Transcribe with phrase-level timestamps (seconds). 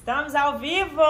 [0.00, 1.02] Estamos ao vivo,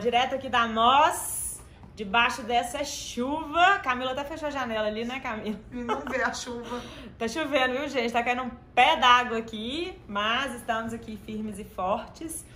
[0.00, 1.62] direto aqui da Nós,
[1.94, 3.80] debaixo dessa chuva.
[3.80, 5.60] Camila até fechou a janela ali, né, Camila?
[5.70, 6.80] Não vê a chuva.
[7.18, 8.10] Tá chovendo, viu, gente?
[8.14, 12.46] Tá caindo um pé d'água aqui, mas estamos aqui firmes e fortes,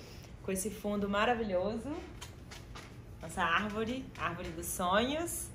[0.42, 1.94] com esse fundo maravilhoso.
[3.20, 5.50] Nossa árvore, árvore dos sonhos.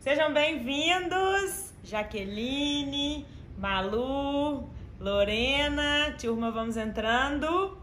[0.00, 3.26] Sejam bem-vindos, Jaqueline,
[3.58, 4.66] Malu,
[4.98, 7.77] Lorena, turma, vamos entrando.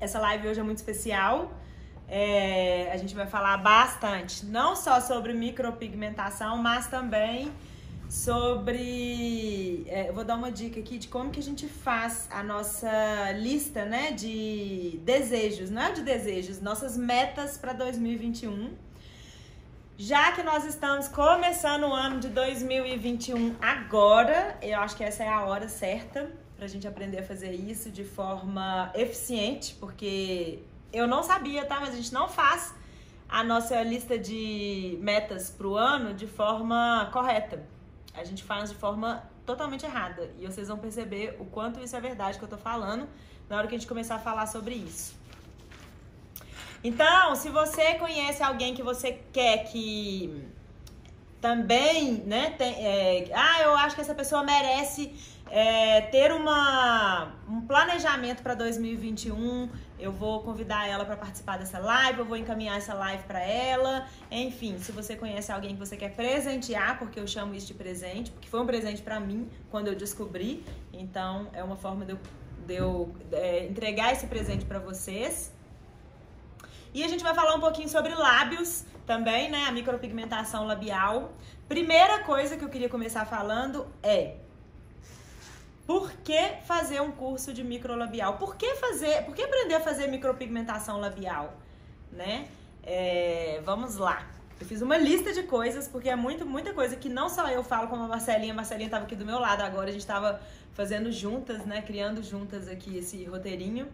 [0.00, 1.52] Essa live hoje é muito especial.
[2.08, 7.52] É, a gente vai falar bastante, não só sobre micropigmentação, mas também
[8.08, 9.84] sobre.
[9.86, 13.30] É, eu vou dar uma dica aqui de como que a gente faz a nossa
[13.32, 18.74] lista né, de desejos, não é de desejos, nossas metas para 2021.
[19.98, 25.28] Já que nós estamos começando o ano de 2021 agora, eu acho que essa é
[25.28, 30.58] a hora certa para a gente aprender a fazer isso de forma eficiente, porque
[30.92, 31.80] eu não sabia, tá?
[31.80, 32.74] Mas a gente não faz
[33.26, 37.64] a nossa lista de metas para o ano de forma correta.
[38.12, 40.30] A gente faz de forma totalmente errada.
[40.38, 43.08] E vocês vão perceber o quanto isso é verdade que eu tô falando
[43.48, 45.14] na hora que a gente começar a falar sobre isso.
[46.84, 50.44] Então, se você conhece alguém que você quer que
[51.40, 55.14] também, né, tem, é, ah, eu acho que essa pessoa merece
[55.50, 59.68] é, ter uma, um planejamento para 2021.
[59.98, 64.06] Eu vou convidar ela para participar dessa live, eu vou encaminhar essa live para ela.
[64.30, 68.30] Enfim, se você conhece alguém que você quer presentear, porque eu chamo isso de presente,
[68.30, 70.64] porque foi um presente para mim quando eu descobri.
[70.92, 72.18] Então, é uma forma de eu,
[72.66, 75.52] de eu é, entregar esse presente para vocês.
[76.94, 79.64] E a gente vai falar um pouquinho sobre lábios também, né?
[79.68, 81.32] A micropigmentação labial.
[81.68, 84.36] Primeira coisa que eu queria começar falando é
[85.90, 88.38] por que fazer um curso de microlabial?
[88.38, 91.52] Por que fazer, por que aprender a fazer micropigmentação labial,
[92.12, 92.46] né?
[92.84, 94.24] É, vamos lá.
[94.60, 97.64] Eu fiz uma lista de coisas, porque é muito, muita coisa que não só eu
[97.64, 100.40] falo como a Marcelinha, a Marcelinha estava aqui do meu lado agora, a gente estava
[100.74, 103.88] fazendo juntas, né, criando juntas aqui esse roteirinho.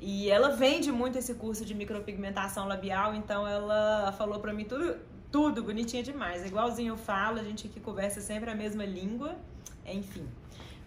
[0.00, 4.96] E ela vende muito esse curso de micropigmentação labial, então ela falou pra mim tudo,
[5.30, 6.44] tudo bonitinho demais.
[6.44, 9.36] Igualzinho eu falo, a gente aqui conversa sempre a mesma língua,
[9.86, 10.26] enfim.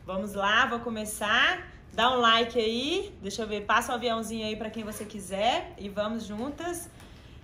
[0.05, 1.67] Vamos lá, vou começar.
[1.93, 5.05] Dá um like aí, deixa eu ver, passa o um aviãozinho aí para quem você
[5.05, 6.89] quiser e vamos juntas.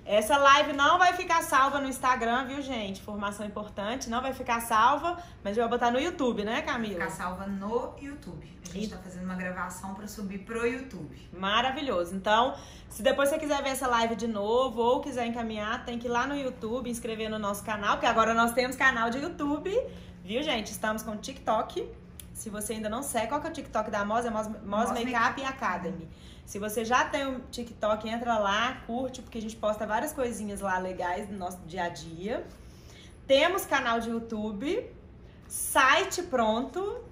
[0.06, 3.02] Essa live não vai ficar salva no Instagram, viu, gente?
[3.02, 6.94] Informação importante, não vai ficar salva, mas eu vou botar no YouTube, né, Camila?
[6.94, 8.50] Ficar salva no YouTube.
[8.64, 8.90] A gente e...
[8.90, 11.30] tá fazendo uma gravação para subir pro YouTube.
[11.38, 12.16] Maravilhoso.
[12.16, 12.56] Então,
[12.90, 16.10] se depois você quiser ver essa live de novo ou quiser encaminhar, tem que ir
[16.10, 19.78] lá no YouTube, inscrever no nosso canal, porque agora nós temos canal de YouTube,
[20.24, 20.72] viu, gente?
[20.72, 21.86] Estamos com TikTok
[22.38, 24.24] se você ainda não segue, qual que é o TikTok da Mos?
[24.24, 26.08] É Mos, Mos Makeup Academy.
[26.46, 30.14] Se você já tem o um TikTok, entra lá, curte, porque a gente posta várias
[30.14, 32.46] coisinhas lá legais do nosso dia a dia.
[33.26, 34.88] Temos canal de YouTube,
[35.48, 37.04] site pronto,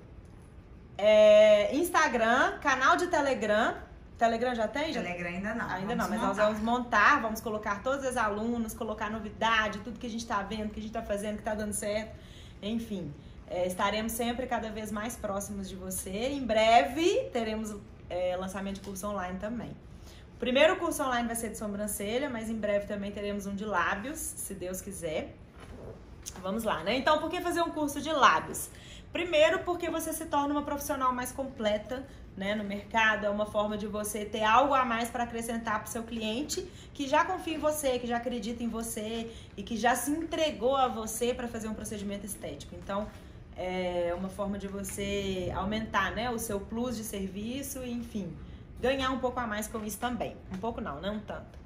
[0.96, 3.76] é, Instagram, canal de Telegram.
[4.20, 4.94] Telegram já tem?
[4.94, 5.02] Já?
[5.02, 5.70] Telegram ainda não.
[5.70, 6.28] Ainda não, mas montar.
[6.28, 10.44] nós vamos montar, vamos colocar todos os alunos, colocar novidade, tudo que a gente está
[10.44, 12.16] vendo, que a gente está fazendo, que está dando certo.
[12.62, 13.12] Enfim.
[13.48, 16.30] É, estaremos sempre cada vez mais próximos de você.
[16.30, 17.76] Em breve teremos
[18.10, 19.72] é, lançamento de curso online também.
[20.36, 23.64] O primeiro curso online vai ser de sobrancelha, mas em breve também teremos um de
[23.64, 25.34] lábios, se Deus quiser.
[26.42, 26.98] Vamos lá, né?
[26.98, 28.70] Então, por que fazer um curso de lábios?
[29.14, 32.06] Primeiro, porque você se torna uma profissional mais completa
[32.36, 35.88] né, no mercado, é uma forma de você ter algo a mais para acrescentar para
[35.88, 39.78] o seu cliente que já confia em você, que já acredita em você e que
[39.78, 42.76] já se entregou a você para fazer um procedimento estético.
[42.76, 43.08] Então,
[43.56, 48.36] é uma forma de você aumentar né, o seu plus de serviço e, enfim,
[48.80, 50.36] ganhar um pouco a mais com isso também.
[50.54, 51.58] Um pouco não, não tanto.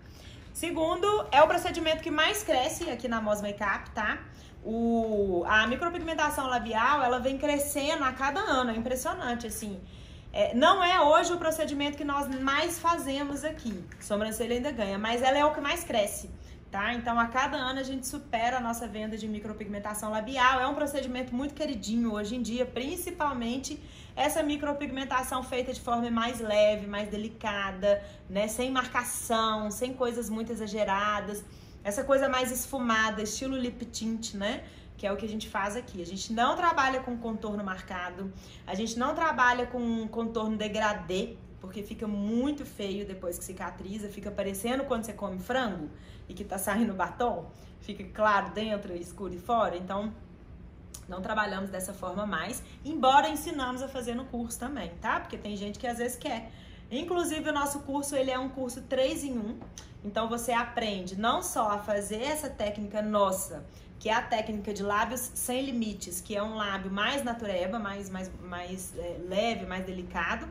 [0.54, 4.20] Segundo, é o procedimento que mais cresce aqui na Mos Makeup, tá?
[4.64, 9.80] O, a micropigmentação labial, ela vem crescendo a cada ano, é impressionante, assim.
[10.32, 13.84] É, não é hoje o procedimento que nós mais fazemos aqui.
[14.00, 16.30] Sobrancelha ainda ganha, mas ela é o que mais cresce
[16.72, 16.94] tá?
[16.94, 20.60] Então, a cada ano a gente supera a nossa venda de micropigmentação labial.
[20.60, 23.80] É um procedimento muito queridinho hoje em dia, principalmente
[24.16, 28.48] essa micropigmentação feita de forma mais leve, mais delicada, né?
[28.48, 31.44] Sem marcação, sem coisas muito exageradas.
[31.84, 34.64] Essa coisa mais esfumada, estilo lip tint, né?
[34.98, 36.02] Que é o que a gente faz aqui.
[36.02, 38.32] A gente não trabalha com contorno marcado,
[38.68, 44.30] a gente não trabalha com contorno degradê, porque fica muito feio depois que cicatriza, fica
[44.30, 45.90] parecendo quando você come frango
[46.30, 49.76] e que tá saindo batom, fica claro dentro, escuro e fora.
[49.76, 50.14] Então,
[51.10, 55.20] não trabalhamos dessa forma mais, embora ensinamos a fazer no curso também, tá?
[55.20, 56.52] Porque tem gente que às vezes quer
[56.92, 59.60] Inclusive, o nosso curso ele é um curso 3 em 1.
[60.04, 63.64] Então, você aprende não só a fazer essa técnica nossa,
[64.00, 68.10] que é a técnica de lábios sem limites, que é um lábio mais natureba, mais,
[68.10, 70.48] mais, mais é, leve, mais delicado,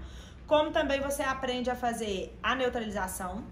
[0.47, 3.43] como também você aprende a fazer a neutralização,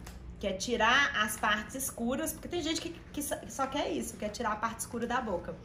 [0.46, 3.20] que é tirar as partes escuras, porque tem gente que, que
[3.50, 5.56] só quer isso, quer tirar a parte escura da boca.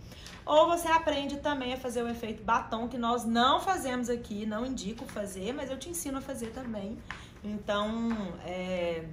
[0.44, 4.66] Ou você aprende também a fazer o efeito batom, que nós não fazemos aqui, não
[4.66, 6.98] indico fazer, mas eu te ensino a fazer também.
[7.44, 8.10] Então,
[8.44, 9.06] é,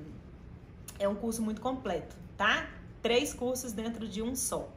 [0.99, 2.67] é um curso muito completo, tá?
[3.03, 4.71] Três cursos dentro de um só.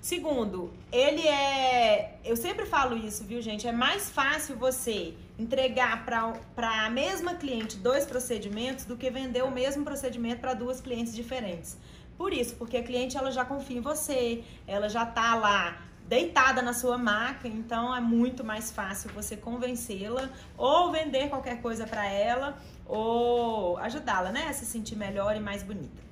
[0.00, 2.18] Segundo, ele é.
[2.24, 3.66] Eu sempre falo isso, viu, gente?
[3.66, 9.50] É mais fácil você entregar para a mesma cliente dois procedimentos do que vender o
[9.50, 11.76] mesmo procedimento para duas clientes diferentes.
[12.16, 15.78] Por isso, porque a cliente ela já confia em você, ela já tá lá
[16.08, 21.86] deitada na sua maca, então é muito mais fácil você convencê-la ou vender qualquer coisa
[21.86, 26.07] para ela ou ajudá-la, né, a se sentir melhor e mais bonita.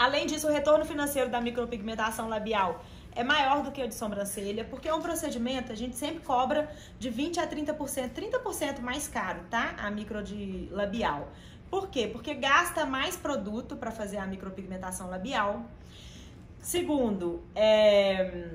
[0.00, 2.82] Além disso, o retorno financeiro da micropigmentação labial
[3.14, 6.74] é maior do que o de sobrancelha, porque é um procedimento, a gente sempre cobra
[6.98, 9.74] de 20 a 30%, 30% mais caro, tá?
[9.76, 11.28] A micro de labial.
[11.68, 12.08] Por quê?
[12.10, 15.66] Porque gasta mais produto para fazer a micropigmentação labial.
[16.62, 18.48] Segundo, é,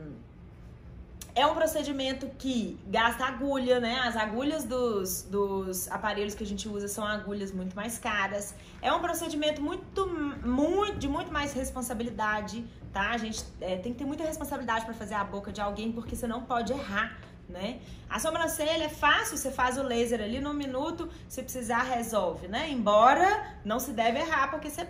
[1.36, 4.00] é um procedimento que gasta agulha, né?
[4.00, 8.56] As agulhas dos, dos aparelhos que a gente usa são agulhas muito mais caras.
[8.82, 13.10] É um procedimento muito, muito de muito mais responsabilidade, tá?
[13.10, 16.16] A gente é, tem que ter muita responsabilidade para fazer a boca de alguém, porque
[16.16, 17.18] você não pode errar,
[17.50, 17.82] né?
[18.10, 22.70] A sobrancelha é fácil, você faz o laser ali no minuto, se precisar resolve, né?
[22.70, 24.88] Embora não se deve errar, porque você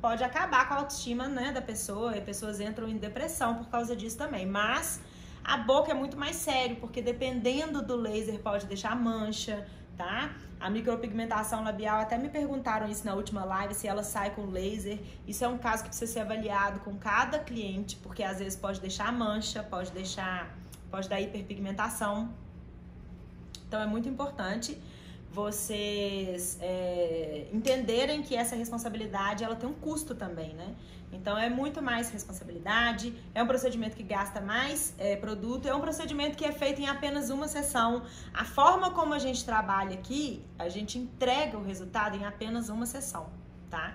[0.00, 3.94] pode acabar com a autoestima né, da pessoa e pessoas entram em depressão por causa
[3.94, 4.44] disso também.
[4.46, 5.00] Mas
[5.44, 10.34] a boca é muito mais sério, porque dependendo do laser pode deixar mancha, tá?
[10.58, 14.98] A micropigmentação labial, até me perguntaram isso na última live, se ela sai com laser.
[15.26, 18.80] Isso é um caso que precisa ser avaliado com cada cliente, porque às vezes pode
[18.80, 20.56] deixar mancha, pode deixar,
[20.90, 22.32] pode dar hiperpigmentação.
[23.68, 24.80] Então é muito importante
[25.30, 30.74] vocês é, entenderem que essa responsabilidade ela tem um custo também, né?
[31.14, 35.80] Então é muito mais responsabilidade, é um procedimento que gasta mais é, produto, é um
[35.80, 38.02] procedimento que é feito em apenas uma sessão.
[38.32, 42.86] A forma como a gente trabalha aqui, a gente entrega o resultado em apenas uma
[42.86, 43.28] sessão,
[43.70, 43.94] tá?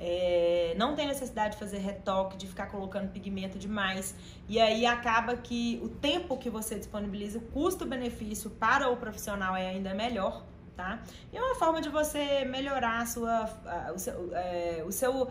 [0.00, 4.14] É, não tem necessidade de fazer retoque, de ficar colocando pigmento demais.
[4.48, 9.66] E aí acaba que o tempo que você disponibiliza, o custo-benefício para o profissional é
[9.66, 10.44] ainda melhor
[10.78, 11.00] tá?
[11.32, 13.50] E é uma forma de você melhorar a sua,
[13.92, 15.28] o seu, é, o seu,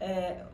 [0.00, 0.44] é,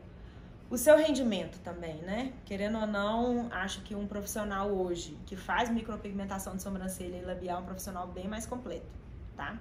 [0.74, 2.32] o seu rendimento também, né?
[2.44, 7.58] Querendo ou não, acho que um profissional hoje que faz micropigmentação de sobrancelha e labial
[7.58, 8.86] é um profissional bem mais completo,
[9.36, 9.56] tá?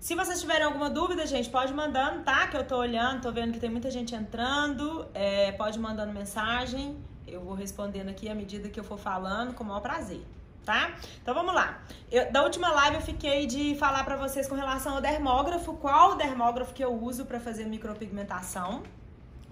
[0.00, 2.48] Se vocês tiverem alguma dúvida, gente, pode mandando, tá?
[2.48, 5.06] Que eu tô olhando, tô vendo que tem muita gente entrando.
[5.12, 6.96] É, pode mandando mensagem.
[7.26, 10.22] Eu vou respondendo aqui à medida que eu for falando, com o maior prazer
[10.64, 10.94] tá?
[11.22, 11.80] Então vamos lá.
[12.10, 16.16] Eu, da última live eu fiquei de falar para vocês com relação ao dermógrafo, qual
[16.16, 18.82] dermógrafo que eu uso para fazer micropigmentação.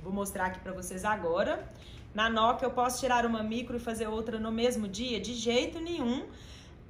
[0.02, 1.68] Vou mostrar aqui para vocês agora.
[2.14, 5.20] Na Nokia eu posso tirar uma micro e fazer outra no mesmo dia?
[5.20, 6.26] De jeito nenhum.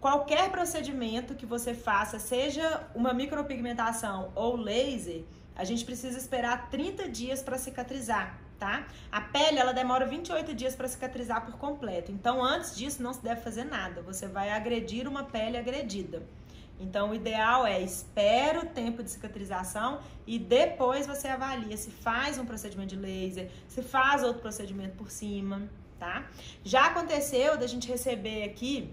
[0.00, 5.24] Qualquer procedimento que você faça, seja uma micropigmentação ou laser,
[5.56, 8.86] a gente precisa esperar 30 dias para cicatrizar tá?
[9.10, 12.10] A pele, ela demora 28 dias para cicatrizar por completo.
[12.10, 14.02] Então, antes disso, não se deve fazer nada.
[14.02, 16.22] Você vai agredir uma pele agredida.
[16.78, 22.38] Então, o ideal é espera o tempo de cicatrização e depois você avalia se faz
[22.38, 25.62] um procedimento de laser, se faz outro procedimento por cima,
[25.98, 26.26] tá?
[26.62, 28.92] Já aconteceu da gente receber aqui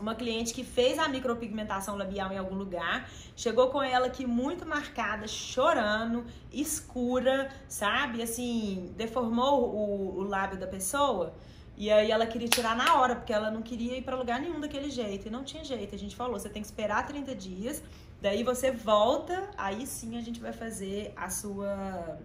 [0.00, 4.66] uma cliente que fez a micropigmentação labial em algum lugar, chegou com ela aqui muito
[4.66, 8.22] marcada, chorando, escura, sabe?
[8.22, 11.34] Assim, deformou o, o lábio da pessoa.
[11.76, 14.60] E aí ela queria tirar na hora, porque ela não queria ir para lugar nenhum
[14.60, 15.28] daquele jeito.
[15.28, 15.94] E não tinha jeito.
[15.94, 17.82] A gente falou, você tem que esperar 30 dias,
[18.20, 22.18] daí você volta, aí sim a gente vai fazer a sua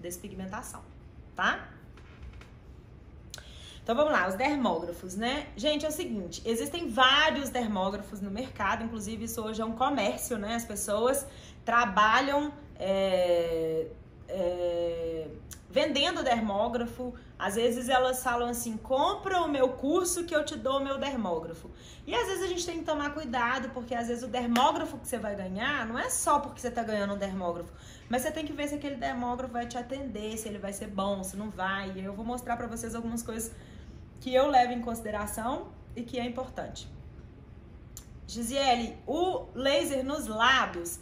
[0.00, 0.82] despigmentação,
[1.36, 1.68] tá?
[3.82, 5.48] Então vamos lá, os dermógrafos, né?
[5.56, 10.38] Gente, é o seguinte, existem vários dermógrafos no mercado, inclusive isso hoje é um comércio,
[10.38, 10.54] né?
[10.54, 11.26] As pessoas
[11.64, 13.88] trabalham é,
[14.28, 15.26] é,
[15.68, 17.12] vendendo dermógrafo.
[17.38, 20.98] Às vezes elas falam assim: compra o meu curso que eu te dou o meu
[20.98, 21.68] dermógrafo.
[22.06, 25.08] E às vezes a gente tem que tomar cuidado, porque às vezes o dermógrafo que
[25.08, 27.72] você vai ganhar não é só porque você está ganhando um dermógrafo,
[28.08, 30.88] mas você tem que ver se aquele dermógrafo vai te atender, se ele vai ser
[30.88, 31.92] bom, se não vai.
[31.96, 33.52] Eu vou mostrar para vocês algumas coisas
[34.22, 36.88] que eu levo em consideração e que é importante.
[38.24, 41.00] Gisele, o laser nos lábios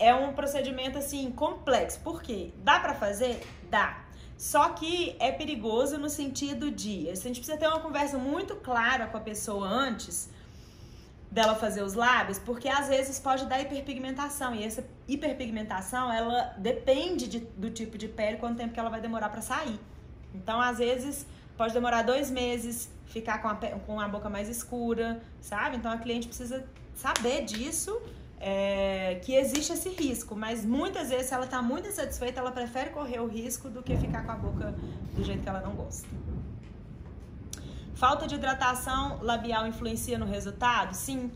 [0.00, 2.00] é um procedimento assim complexo.
[2.00, 2.50] Por quê?
[2.64, 3.46] Dá para fazer?
[3.70, 4.04] Dá.
[4.36, 9.06] Só que é perigoso no sentido de a gente precisa ter uma conversa muito clara
[9.06, 10.28] com a pessoa antes
[11.30, 17.28] dela fazer os lábios, porque às vezes pode dar hiperpigmentação e essa hiperpigmentação ela depende
[17.28, 19.78] de, do tipo de pele, quanto tempo que ela vai demorar para sair.
[20.34, 25.20] Então, às vezes pode demorar dois meses, ficar com a, com a boca mais escura,
[25.40, 25.76] sabe?
[25.76, 28.00] Então a cliente precisa saber disso
[28.38, 32.90] é, que existe esse risco, mas muitas vezes, se ela está muito insatisfeita, ela prefere
[32.90, 34.74] correr o risco do que ficar com a boca
[35.14, 36.06] do jeito que ela não gosta.
[37.94, 40.94] Falta de hidratação labial influencia no resultado?
[40.94, 41.32] Sim.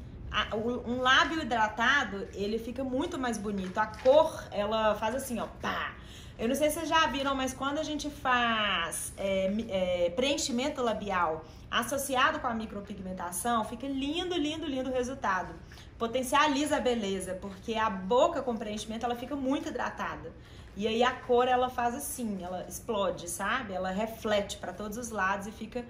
[0.87, 3.79] Um lábio hidratado, ele fica muito mais bonito.
[3.79, 5.95] A cor, ela faz assim, ó, pá.
[6.41, 10.83] Eu não sei se vocês já viram, mas quando a gente faz é, é, preenchimento
[10.83, 15.55] labial associado com a micropigmentação, fica lindo, lindo, lindo o resultado
[16.01, 20.33] potencializa a beleza, porque a boca com preenchimento ela fica muito hidratada.
[20.75, 23.75] E aí a cor ela faz assim, ela explode, sabe?
[23.75, 25.85] Ela reflete para todos os lados e fica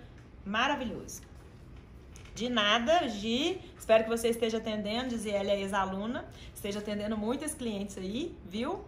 [0.44, 1.22] maravilhoso.
[2.34, 3.60] De nada, Gi.
[3.78, 8.84] Espero que você esteja atendendo, dizia ela é ex-aluna, esteja atendendo muitos clientes aí, viu?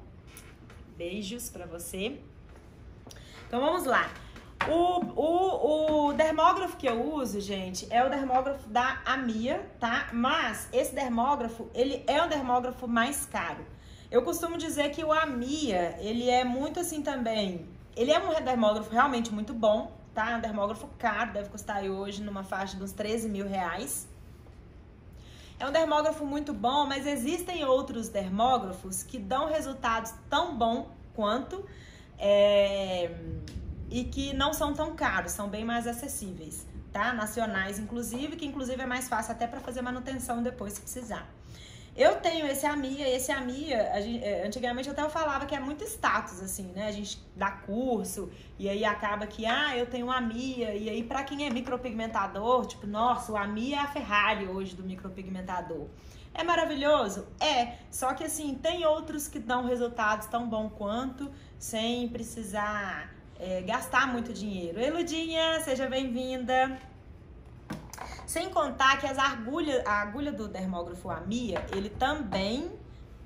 [1.03, 2.21] Beijos para você.
[3.49, 4.09] Então vamos lá.
[4.71, 10.11] O, o, o dermógrafo que eu uso, gente, é o dermógrafo da Amia, tá?
[10.13, 13.67] Mas esse dermógrafo, ele é um dermógrafo mais caro.
[14.13, 17.67] Eu costumo dizer que o Amia, ele é muito assim também.
[17.97, 20.31] Ele é um dermógrafo realmente muito bom, tá?
[20.31, 24.07] É um dermógrafo caro, deve custar hoje numa faixa de uns 13 mil reais.
[25.62, 31.64] É um dermógrafo muito bom, mas existem outros dermógrafos que dão resultados tão bom quanto.
[32.19, 33.14] É
[33.92, 37.12] e que não são tão caros, são bem mais acessíveis, tá?
[37.12, 41.28] Nacionais, inclusive, que inclusive é mais fácil até para fazer manutenção depois se precisar.
[41.95, 45.85] Eu tenho esse AMIA, esse AMIA, gente, é, antigamente até eu falava que é muito
[45.85, 46.89] status, assim, né?
[46.89, 51.03] A gente dá curso e aí acaba que, ah, eu tenho um AMIA, e aí
[51.03, 55.87] para quem é micropigmentador, tipo, nossa, o AMIA é a Ferrari hoje do micropigmentador.
[56.33, 57.27] É maravilhoso?
[57.39, 63.61] É, só que assim, tem outros que dão resultados tão bom quanto, sem precisar é,
[63.61, 64.81] gastar muito dinheiro.
[64.81, 66.79] Eludinha, seja bem-vinda.
[68.33, 72.73] Sem contar que as agulhas, a agulha do dermógrafo Amia, ele também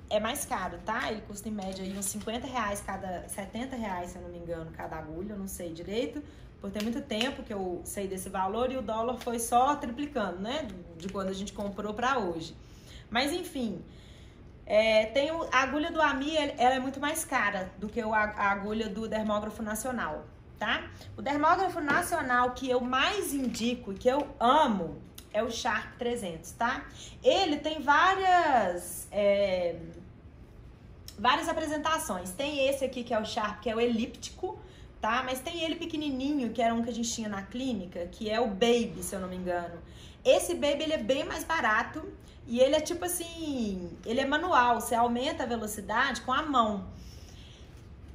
[0.09, 1.09] é mais caro, tá?
[1.09, 4.37] Ele custa em média aí uns 50 reais cada, 70 reais, se eu não me
[4.37, 6.21] engano, cada agulha, eu não sei direito,
[6.59, 10.39] por ter muito tempo que eu sei desse valor e o dólar foi só triplicando,
[10.39, 10.67] né?
[10.97, 12.53] De quando a gente comprou para hoje.
[13.09, 13.81] Mas enfim,
[14.65, 18.51] é, tem o, a agulha do AMI, ela é muito mais cara do que a
[18.51, 20.25] agulha do dermógrafo nacional,
[20.57, 20.89] tá?
[21.15, 25.01] O dermógrafo nacional que eu mais indico e que eu amo
[25.33, 26.85] é o Sharp 300, tá?
[27.23, 29.07] Ele tem várias...
[29.11, 29.75] É,
[31.17, 32.31] várias apresentações.
[32.31, 34.59] Tem esse aqui que é o Sharp, que é o elíptico,
[35.01, 35.23] tá?
[35.23, 38.39] Mas tem ele pequenininho, que era um que a gente tinha na clínica, que é
[38.39, 39.79] o Baby, se eu não me engano.
[40.23, 42.07] Esse Baby, ele é bem mais barato
[42.45, 46.87] e ele é tipo assim, ele é manual, você aumenta a velocidade com a mão.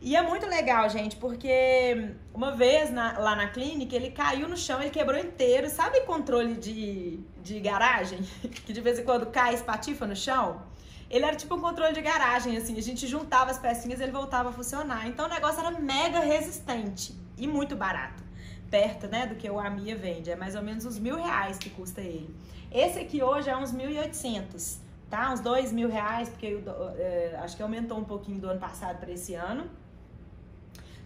[0.05, 4.57] E é muito legal, gente, porque uma vez na, lá na clínica ele caiu no
[4.57, 5.71] chão, ele quebrou inteiro.
[5.71, 8.19] Sabe controle de, de garagem?
[8.67, 10.61] Que de vez em quando cai espatifa no chão?
[11.09, 12.77] Ele era tipo um controle de garagem, assim.
[12.77, 15.07] A gente juntava as pecinhas e ele voltava a funcionar.
[15.07, 18.25] Então o negócio era mega resistente e muito barato.
[18.69, 20.33] Perto, né, do que o Amia vende.
[20.33, 22.35] É mais ou menos uns mil reais que custa ele.
[22.73, 24.79] Esse aqui hoje é uns 1.800,
[25.09, 25.31] tá?
[25.33, 26.63] Uns dois mil reais, porque eu,
[26.97, 29.71] é, acho que aumentou um pouquinho do ano passado para esse ano.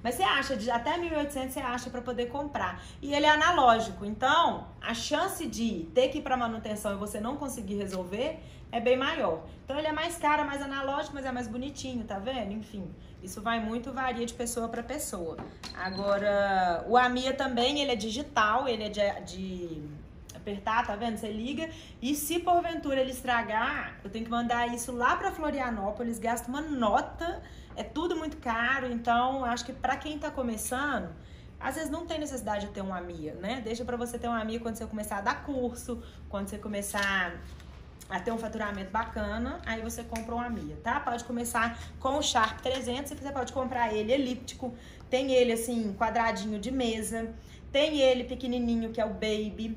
[0.02, 2.82] Mas você acha, de até 1.800 você acha para poder comprar.
[3.02, 7.20] E ele é analógico, então a chance de ter que ir para manutenção e você
[7.20, 9.42] não conseguir resolver é bem maior.
[9.64, 12.52] Então ele é mais caro, mais analógico, mas é mais bonitinho, tá vendo?
[12.52, 12.88] Enfim,
[13.22, 15.36] isso vai muito, varia de pessoa para pessoa.
[15.74, 19.82] Agora, o Amia também, ele é digital, ele é de, de
[20.34, 21.16] apertar, tá vendo?
[21.16, 21.68] Você liga.
[22.00, 26.60] E se porventura ele estragar, eu tenho que mandar isso lá para Florianópolis, gasto uma
[26.60, 27.42] nota,
[27.76, 28.90] é tudo muito caro.
[28.90, 31.10] Então, acho que para quem tá começando,
[31.60, 33.60] às vezes não tem necessidade de ter uma AMIA, né?
[33.62, 37.34] Deixa para você ter uma AMIA quando você começar a dar curso, quando você começar
[38.08, 41.00] a ter um faturamento bacana, aí você compra uma AMIA, tá?
[41.00, 44.74] Pode começar com o Sharp 300, você pode comprar ele elíptico,
[45.10, 47.34] tem ele assim, quadradinho de mesa,
[47.72, 49.76] tem ele pequenininho que é o Baby,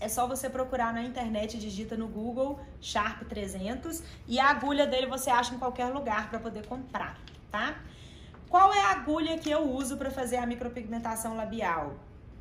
[0.00, 5.06] é só você procurar na internet, digita no Google Sharp 300 e a agulha dele
[5.06, 7.18] você acha em qualquer lugar para poder comprar,
[7.50, 7.78] tá?
[8.48, 11.96] Qual é a agulha que eu uso para fazer a micropigmentação labial?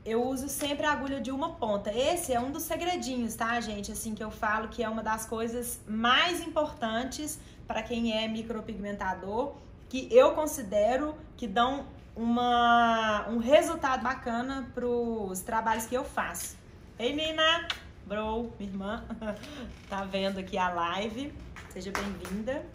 [0.06, 1.92] eu uso sempre a agulha de uma ponta.
[1.92, 3.92] Esse é um dos segredinhos, tá, gente?
[3.92, 9.56] Assim que eu falo que é uma das coisas mais importantes para quem é micropigmentador,
[9.90, 16.56] que eu considero que dão uma, um resultado bacana para os trabalhos que eu faço.
[16.98, 17.68] Ei, Nina!
[18.06, 19.04] Bro, minha irmã,
[19.90, 21.34] tá vendo aqui a live.
[21.68, 22.66] Seja bem-vinda.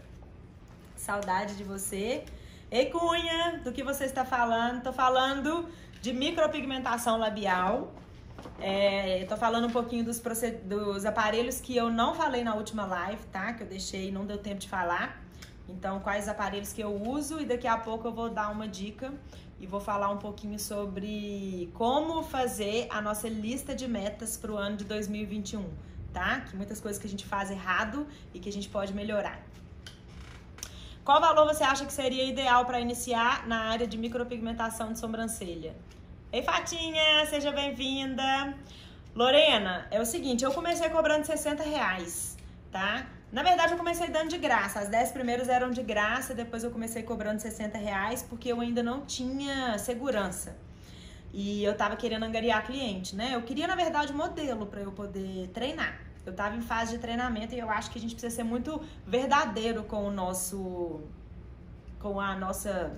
[0.95, 2.27] Saudade de você.
[2.71, 4.83] Ei, Cunha, do que você está falando?
[4.83, 5.67] Tô falando
[6.03, 7.95] de micropigmentação labial.
[8.61, 10.21] É, tô falando um pouquinho dos,
[10.65, 13.55] dos aparelhos que eu não falei na última live, tá?
[13.55, 15.19] Que eu deixei, não deu tempo de falar.
[15.67, 19.15] Então, quais aparelhos que eu uso e daqui a pouco eu vou dar uma dica
[19.61, 24.57] e vou falar um pouquinho sobre como fazer a nossa lista de metas para o
[24.57, 25.69] ano de 2021,
[26.13, 26.41] tá?
[26.41, 29.39] Que muitas coisas que a gente faz errado e que a gente pode melhorar.
[31.05, 35.75] Qual valor você acha que seria ideal para iniciar na área de micropigmentação de sobrancelha?
[36.33, 38.55] Ei, Fatinha, seja bem-vinda.
[39.15, 42.37] Lorena, é o seguinte, eu comecei cobrando 60 reais,
[42.71, 43.07] tá?
[43.33, 44.81] Na verdade, eu comecei dando de graça.
[44.81, 48.83] As 10 primeiros eram de graça, depois eu comecei cobrando 60 reais, porque eu ainda
[48.83, 50.57] não tinha segurança.
[51.33, 53.31] E eu tava querendo angariar cliente, né?
[53.35, 56.01] Eu queria, na verdade, modelo para eu poder treinar.
[56.27, 58.81] Eu tava em fase de treinamento e eu acho que a gente precisa ser muito
[59.07, 61.01] verdadeiro com o nosso
[61.99, 62.97] com a nossa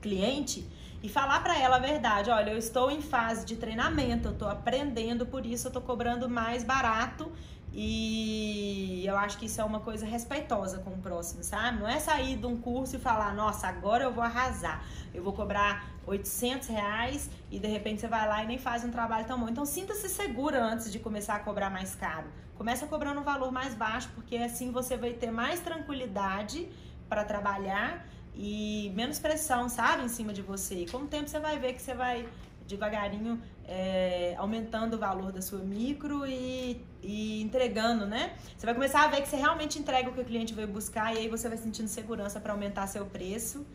[0.00, 0.66] cliente
[1.02, 4.48] e falar para ela a verdade, olha, eu estou em fase de treinamento, eu estou
[4.48, 7.30] aprendendo, por isso eu estou cobrando mais barato
[7.72, 11.78] e eu acho que isso é uma coisa respeitosa com o próximo, sabe?
[11.78, 14.82] Não é sair de um curso e falar, nossa, agora eu vou arrasar,
[15.14, 18.90] eu vou cobrar 800 reais e de repente você vai lá e nem faz um
[18.90, 19.48] trabalho tão bom.
[19.48, 22.26] Então sinta-se segura antes de começar a cobrar mais caro.
[22.56, 26.68] Começa cobrando um valor mais baixo, porque assim você vai ter mais tranquilidade
[27.08, 30.82] para trabalhar e menos pressão, sabe, em cima de você.
[30.82, 32.26] E com o tempo você vai ver que você vai
[32.68, 38.36] devagarinho é, aumentando o valor da sua micro e, e entregando, né?
[38.56, 41.14] Você vai começar a ver que você realmente entrega o que o cliente veio buscar
[41.14, 43.66] e aí você vai sentindo segurança para aumentar seu preço.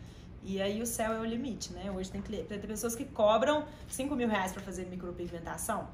[0.44, 1.90] E aí o céu é o limite, né?
[1.92, 5.88] Hoje tem, tem pessoas que cobram 5 mil reais para fazer micropigmentação.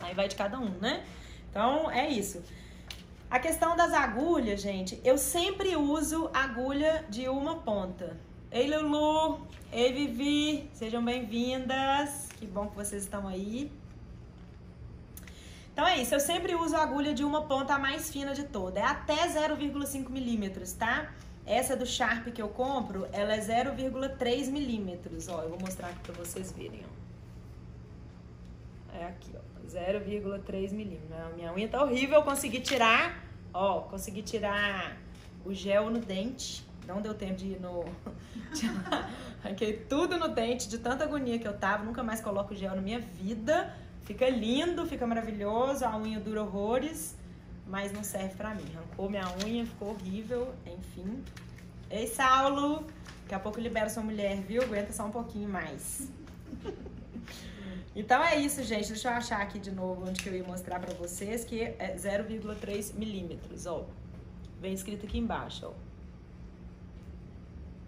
[0.00, 1.04] Aí vai de cada um, né?
[1.50, 2.42] Então é isso.
[3.30, 8.14] A questão das agulhas, gente, eu sempre uso agulha de uma ponta.
[8.54, 9.40] Ei, Lulu!
[9.72, 10.68] Ei, Vivi!
[10.74, 12.28] Sejam bem-vindas!
[12.38, 13.72] Que bom que vocês estão aí.
[15.72, 18.42] Então é isso, eu sempre uso a agulha de uma ponta a mais fina de
[18.42, 18.78] toda.
[18.78, 21.14] É até 0,5 milímetros, tá?
[21.46, 25.28] Essa do Sharp que eu compro, ela é 0,3 milímetros.
[25.28, 28.96] Ó, eu vou mostrar aqui pra vocês verem, ó.
[28.98, 29.66] É aqui, ó.
[29.66, 31.34] 0,3 milímetros.
[31.36, 34.98] Minha unha tá horrível, eu consegui tirar, ó, consegui tirar
[35.42, 36.70] o gel no dente.
[36.86, 37.84] Não deu tempo de ir no.
[39.42, 41.84] Arranquei tudo no dente de tanta agonia que eu tava.
[41.84, 43.74] Nunca mais coloco gel na minha vida.
[44.02, 45.84] Fica lindo, fica maravilhoso.
[45.84, 47.16] A unha dura horrores,
[47.66, 48.64] mas não serve pra mim.
[48.74, 50.52] Arrancou minha unha, ficou horrível.
[50.66, 51.22] Enfim.
[51.90, 52.84] Ei, Saulo!
[53.22, 54.62] Daqui a pouco eu libero sua mulher, viu?
[54.62, 56.08] Aguenta só um pouquinho mais.
[57.94, 58.88] Então é isso, gente.
[58.88, 61.94] Deixa eu achar aqui de novo onde que eu ia mostrar pra vocês, que é
[61.94, 63.84] 0,3 milímetros, ó.
[64.62, 65.91] Vem escrito aqui embaixo, ó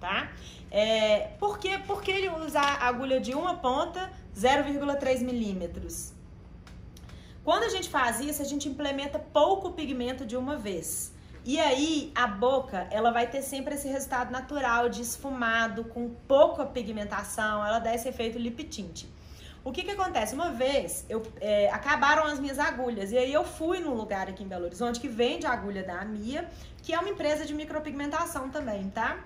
[0.05, 0.31] tá?
[0.71, 6.13] É, por, por que ele usa a agulha de uma ponta 0,3 milímetros?
[7.43, 11.13] Quando a gente faz isso, a gente implementa pouco pigmento de uma vez.
[11.45, 16.67] E aí, a boca, ela vai ter sempre esse resultado natural de esfumado, com pouca
[16.67, 19.05] pigmentação, ela dá esse efeito lip tint.
[19.63, 20.35] O que que acontece?
[20.35, 24.43] Uma vez, eu, é, acabaram as minhas agulhas, e aí eu fui num lugar aqui
[24.43, 26.49] em Belo Horizonte que vende a agulha da Mia,
[26.83, 29.19] que é uma empresa de micropigmentação também, tá?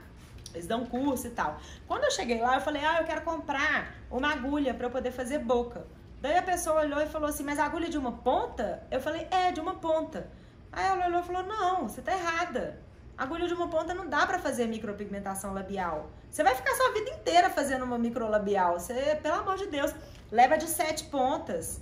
[0.54, 1.58] Eles dão curso e tal.
[1.86, 5.10] Quando eu cheguei lá, eu falei, ah, eu quero comprar uma agulha para eu poder
[5.10, 5.86] fazer boca.
[6.20, 8.82] Daí a pessoa olhou e falou assim, mas a agulha de uma ponta?
[8.90, 10.28] Eu falei, é, de uma ponta.
[10.72, 12.78] Aí ela olhou e falou, não, você tá errada.
[13.16, 16.10] Agulha de uma ponta não dá para fazer micropigmentação labial.
[16.30, 18.78] Você vai ficar sua vida inteira fazendo uma microlabial.
[18.78, 19.94] Você, pelo amor de Deus,
[20.30, 21.80] leva de sete pontas.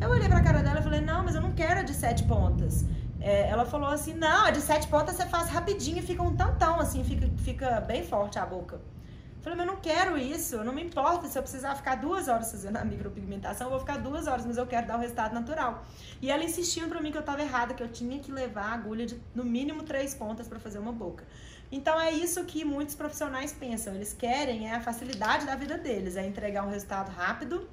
[0.00, 2.24] Eu olhei pra cara dela e falei, não, mas eu não quero a de sete
[2.24, 2.84] pontas
[3.28, 6.80] é, ela falou assim, não, a de sete pontas você faz rapidinho fica um tantão,
[6.80, 8.76] assim, fica, fica bem forte a boca.
[8.76, 12.26] Eu falei, mas eu não quero isso, não me importa se eu precisar ficar duas
[12.26, 15.34] horas fazendo a micropigmentação, eu vou ficar duas horas, mas eu quero dar o resultado
[15.34, 15.84] natural.
[16.22, 18.72] E ela insistindo pra mim que eu tava errada, que eu tinha que levar a
[18.72, 21.22] agulha de no mínimo três pontas para fazer uma boca.
[21.70, 26.16] Então é isso que muitos profissionais pensam, eles querem é a facilidade da vida deles,
[26.16, 27.68] é entregar um resultado rápido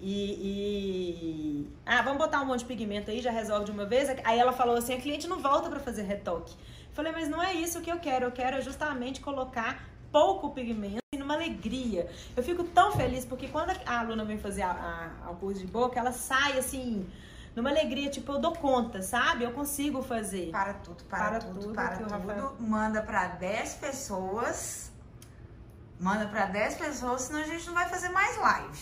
[0.00, 4.08] e, e, Ah, vamos botar um monte de pigmento aí, já resolve de uma vez.
[4.24, 6.54] Aí ela falou assim: a cliente não volta para fazer retoque.
[6.92, 8.26] Falei, mas não é isso que eu quero.
[8.26, 10.98] Eu quero justamente colocar pouco pigmento.
[11.12, 12.08] E numa alegria.
[12.36, 15.66] Eu fico tão feliz porque quando a aluna vem fazer a, a, o curso de
[15.66, 17.06] boca, ela sai assim
[17.56, 19.42] numa alegria, tipo, eu dou conta, sabe?
[19.44, 20.50] Eu consigo fazer.
[20.50, 22.10] Para tudo, para, para tudo, tudo, para tudo.
[22.10, 22.54] Rafael...
[22.60, 24.92] Manda para 10 pessoas.
[26.00, 28.78] Manda para 10 pessoas, senão a gente não vai fazer mais live.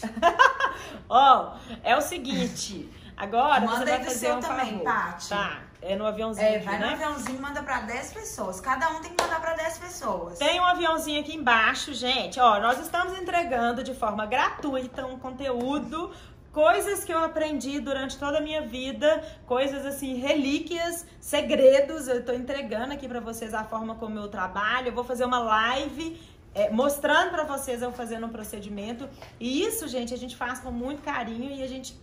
[1.09, 2.91] Ó, oh, é o seguinte.
[3.17, 5.29] Agora manda você vai fazer um também, Paty.
[5.31, 5.61] Tá.
[5.81, 6.47] É no aviãozinho.
[6.47, 6.87] É, vai né?
[6.87, 8.61] no aviãozinho manda para 10 pessoas.
[8.61, 10.39] Cada um tem que mandar para 10 pessoas.
[10.39, 12.39] Tem um aviãozinho aqui embaixo, gente.
[12.39, 16.13] Ó, nós estamos entregando de forma gratuita um conteúdo
[16.57, 22.09] coisas que eu aprendi durante toda a minha vida, coisas assim, relíquias, segredos.
[22.09, 24.89] Eu tô entregando aqui para vocês a forma como eu trabalho.
[24.89, 26.19] Eu vou fazer uma live
[26.57, 29.07] é, mostrando para vocês eu fazendo um procedimento.
[29.39, 31.95] E isso, gente, a gente faz com muito carinho e a gente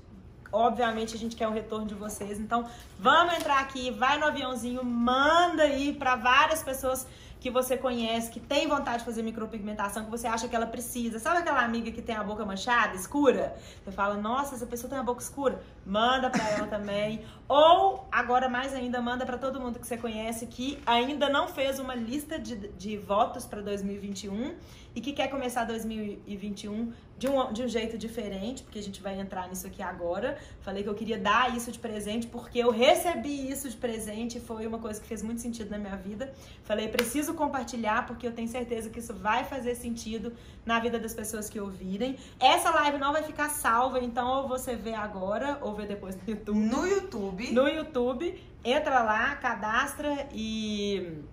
[0.51, 2.39] obviamente a gente quer o retorno de vocês.
[2.39, 7.07] Então, vamos entrar aqui, vai no aviãozinho, manda aí para várias pessoas
[7.43, 11.19] que você conhece, que tem vontade de fazer micropigmentação, que você acha que ela precisa.
[11.19, 13.53] Sabe aquela amiga que tem a boca manchada, escura?
[13.83, 15.61] Você fala, nossa, essa pessoa tem a boca escura.
[15.85, 17.25] Manda para ela também.
[17.49, 21.79] Ou, agora mais ainda, manda para todo mundo que você conhece que ainda não fez
[21.79, 24.55] uma lista de, de votos para 2021
[24.95, 29.17] e que quer começar 2021 de um, de um jeito diferente, porque a gente vai
[29.17, 30.37] entrar nisso aqui agora.
[30.59, 34.41] Falei que eu queria dar isso de presente porque eu recebi isso de presente e
[34.41, 36.33] foi uma coisa que fez muito sentido na minha vida.
[36.65, 40.33] Falei, preciso compartilhar porque eu tenho certeza que isso vai fazer sentido
[40.65, 42.17] na vida das pessoas que ouvirem.
[42.41, 46.23] Essa live não vai ficar salva, então ou você vê agora ou vê depois no
[46.27, 46.59] YouTube.
[46.59, 47.51] No YouTube.
[47.53, 48.43] No YouTube.
[48.65, 51.23] Entra lá, cadastra e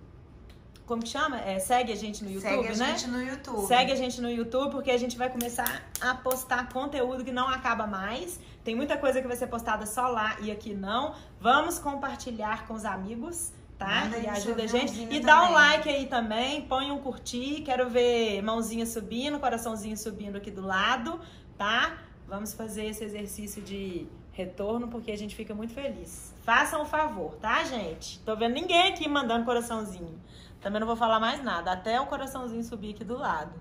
[0.91, 1.39] como que chama?
[1.39, 2.73] É, segue a gente no YouTube, né?
[2.73, 3.65] Segue a gente no YouTube.
[3.65, 7.47] Segue a gente no YouTube, porque a gente vai começar a postar conteúdo que não
[7.47, 8.37] acaba mais.
[8.61, 11.15] Tem muita coisa que vai ser postada só lá e aqui não.
[11.39, 14.01] Vamos compartilhar com os amigos, tá?
[14.03, 14.91] Manda e ajuda a gente.
[14.91, 15.21] E também.
[15.21, 17.61] dá um like aí também, põe um curtir.
[17.61, 21.21] Quero ver mãozinha subindo, coraçãozinho subindo aqui do lado,
[21.57, 21.99] tá?
[22.27, 26.33] Vamos fazer esse exercício de retorno, porque a gente fica muito feliz.
[26.43, 28.19] Façam o favor, tá, gente?
[28.19, 30.19] Tô vendo ninguém aqui mandando coraçãozinho.
[30.61, 33.53] Também não vou falar mais nada, até o coraçãozinho subir aqui do lado.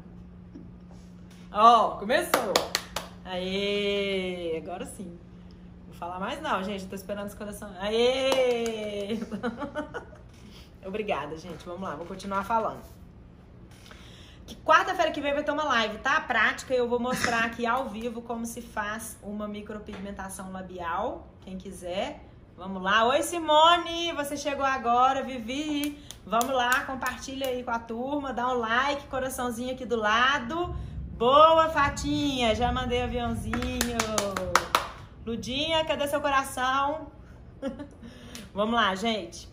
[1.52, 2.52] Ó, oh, começou!
[3.24, 4.60] Aê!
[4.62, 5.18] Agora sim.
[5.86, 6.86] Vou falar mais não, gente.
[6.86, 7.72] Tô esperando os corações.
[7.80, 9.18] Aê!
[10.86, 11.64] Obrigada, gente.
[11.64, 12.99] Vamos lá, vou continuar falando.
[14.56, 16.20] Quarta-feira que vem vai ter uma live, tá?
[16.20, 21.28] Prática, eu vou mostrar aqui ao vivo como se faz uma micropigmentação labial.
[21.42, 22.24] Quem quiser.
[22.56, 23.06] Vamos lá.
[23.06, 24.12] Oi, Simone!
[24.12, 25.98] Você chegou agora, Vivi.
[26.26, 30.74] Vamos lá, compartilha aí com a turma, dá um like, coraçãozinho aqui do lado.
[31.16, 32.54] Boa, Fatinha!
[32.54, 33.98] Já mandei aviãozinho.
[35.24, 37.10] Ludinha, cadê seu coração?
[38.52, 39.48] Vamos lá, gente.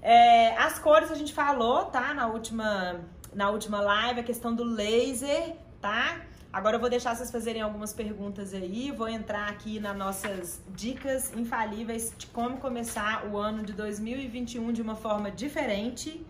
[0.00, 2.12] É, as cores a gente falou, tá?
[2.12, 3.00] Na última,
[3.34, 6.20] na última live, a questão do laser, tá?
[6.52, 11.32] Agora eu vou deixar vocês fazerem algumas perguntas aí, vou entrar aqui nas nossas dicas
[11.34, 16.24] infalíveis de como começar o ano de 2021 de uma forma diferente.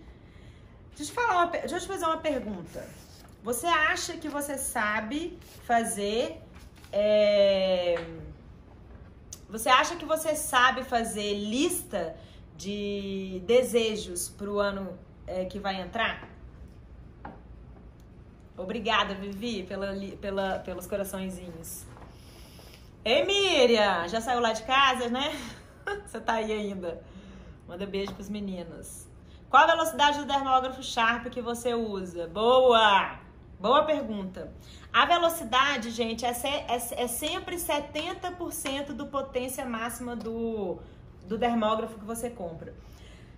[0.96, 2.88] Deixa eu, falar uma, deixa eu te fazer uma pergunta.
[3.42, 6.40] Você acha que você sabe fazer.
[6.90, 8.02] É...
[9.50, 12.16] Você acha que você sabe fazer lista
[12.56, 16.33] de desejos para o ano é, que vai entrar?
[18.56, 21.84] Obrigada, Vivi, pela, pela, pelos coraçõezinhos.
[23.04, 25.32] Ei, Miriam, já saiu lá de casa, né?
[26.06, 27.02] Você tá aí ainda.
[27.66, 29.06] Manda beijo pros meninos.
[29.50, 32.26] Qual a velocidade do dermógrafo Sharp que você usa?
[32.26, 33.18] Boa!
[33.58, 34.52] Boa pergunta.
[34.92, 40.78] A velocidade, gente, é, é, é sempre 70% do potência máxima do,
[41.26, 42.74] do dermógrafo que você compra.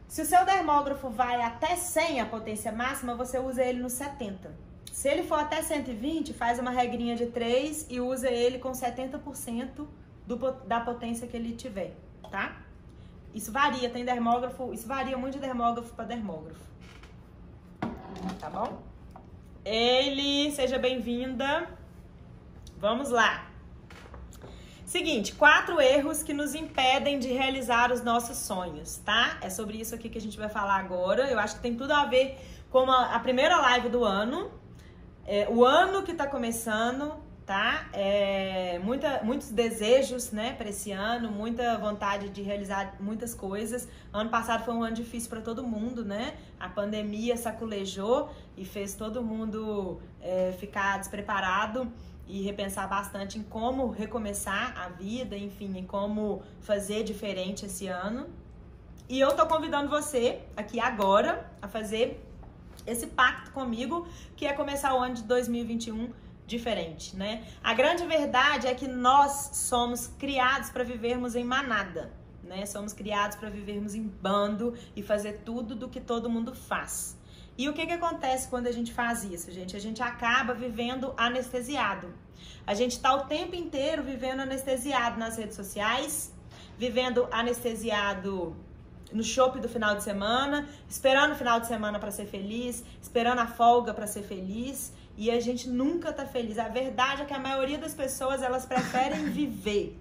[0.08, 4.65] Se o seu dermógrafo vai até 100 a potência máxima, você usa ele no 70.
[4.96, 9.86] Se ele for até 120, faz uma regrinha de 3 e usa ele com 70%
[10.26, 11.94] do, da potência que ele tiver,
[12.30, 12.56] tá?
[13.34, 16.64] Isso varia, tem dermógrafo, isso varia muito de dermógrafo para dermógrafo.
[18.40, 18.80] Tá bom?
[19.62, 21.68] Ele, seja bem-vinda.
[22.78, 23.50] Vamos lá.
[24.86, 29.36] Seguinte, quatro erros que nos impedem de realizar os nossos sonhos, tá?
[29.42, 31.30] É sobre isso aqui que a gente vai falar agora.
[31.30, 32.38] Eu acho que tem tudo a ver
[32.70, 34.50] com a, a primeira live do ano,
[35.26, 37.88] é, o ano que está começando, tá?
[37.92, 43.88] É, muita, muitos desejos, né, para esse ano, muita vontade de realizar muitas coisas.
[44.12, 46.34] Ano passado foi um ano difícil para todo mundo, né?
[46.58, 51.90] A pandemia saculejou e fez todo mundo é, ficar despreparado
[52.28, 58.26] e repensar bastante em como recomeçar a vida, enfim, em como fazer diferente esse ano.
[59.08, 62.20] E eu tô convidando você aqui agora a fazer
[62.86, 66.12] esse pacto comigo, que é começar o ano de 2021
[66.46, 67.44] diferente, né?
[67.62, 72.64] A grande verdade é que nós somos criados para vivermos em manada, né?
[72.66, 77.18] Somos criados para vivermos em bando e fazer tudo do que todo mundo faz.
[77.58, 79.74] E o que, que acontece quando a gente faz isso, gente?
[79.74, 82.12] A gente acaba vivendo anestesiado.
[82.66, 86.32] A gente está o tempo inteiro vivendo anestesiado nas redes sociais,
[86.78, 88.54] vivendo anestesiado
[89.12, 93.38] no shopping do final de semana, esperando o final de semana para ser feliz, esperando
[93.40, 96.58] a folga para ser feliz, e a gente nunca tá feliz.
[96.58, 99.98] A verdade é que a maioria das pessoas elas preferem viver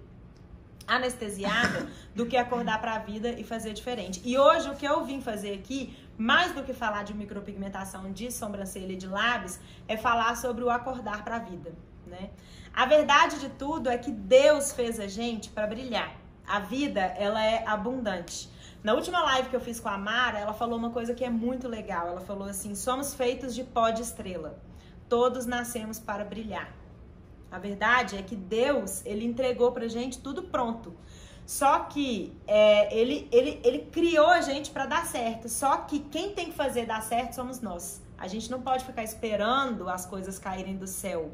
[0.86, 4.20] anestesiada do que acordar para a vida e fazer diferente.
[4.24, 8.30] E hoje o que eu vim fazer aqui, mais do que falar de micropigmentação de
[8.30, 11.72] sobrancelha e de lábios, é falar sobre o acordar para a vida,
[12.06, 12.30] né?
[12.72, 16.14] A verdade de tudo é que Deus fez a gente para brilhar.
[16.46, 18.48] A vida, ela é abundante.
[18.82, 21.30] Na última live que eu fiz com a Mara, ela falou uma coisa que é
[21.30, 22.08] muito legal.
[22.08, 24.58] Ela falou assim: somos feitos de pó de estrela.
[25.08, 26.72] Todos nascemos para brilhar.
[27.50, 30.94] A verdade é que Deus, ele entregou pra gente tudo pronto.
[31.46, 35.48] Só que é, ele, ele, ele criou a gente para dar certo.
[35.48, 38.02] Só que quem tem que fazer dar certo somos nós.
[38.18, 41.30] A gente não pode ficar esperando as coisas caírem do céu.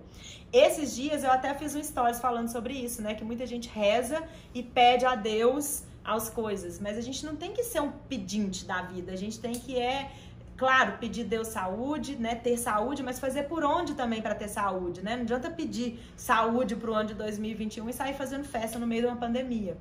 [0.52, 3.14] Esses dias eu até fiz um stories falando sobre isso, né?
[3.14, 7.52] Que muita gente reza e pede a Deus as coisas, mas a gente não tem
[7.52, 10.10] que ser um pedinte da vida, a gente tem que é
[10.56, 15.02] claro, pedir Deus saúde, né, ter saúde, mas fazer por onde também para ter saúde,
[15.02, 15.16] né?
[15.16, 19.02] Não adianta pedir saúde para o ano de 2021 e sair fazendo festa no meio
[19.02, 19.76] de uma pandemia.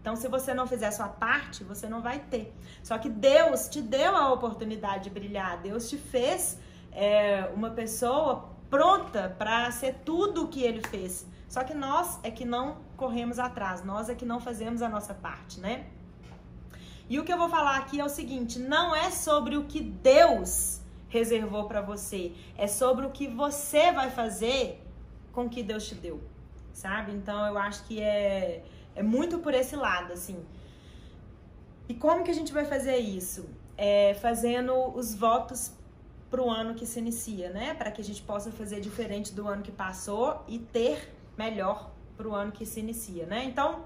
[0.00, 2.54] Então, se você não fizer a sua parte, você não vai ter.
[2.82, 6.58] Só que Deus te deu a oportunidade de brilhar, Deus te fez
[6.92, 11.26] é, uma pessoa pronta para ser tudo o que Ele fez.
[11.48, 15.14] Só que nós é que não corremos atrás, nós é que não fazemos a nossa
[15.14, 15.86] parte, né?
[17.08, 19.80] E o que eu vou falar aqui é o seguinte: não é sobre o que
[19.80, 24.82] Deus reservou para você, é sobre o que você vai fazer
[25.32, 26.20] com o que Deus te deu,
[26.72, 27.12] sabe?
[27.12, 30.44] Então eu acho que é, é muito por esse lado, assim.
[31.88, 33.48] E como que a gente vai fazer isso?
[33.76, 35.72] É fazendo os votos
[36.28, 37.74] para o ano que se inicia, né?
[37.74, 42.28] Para que a gente possa fazer diferente do ano que passou e ter melhor para
[42.28, 43.44] o ano que se inicia, né?
[43.44, 43.84] Então,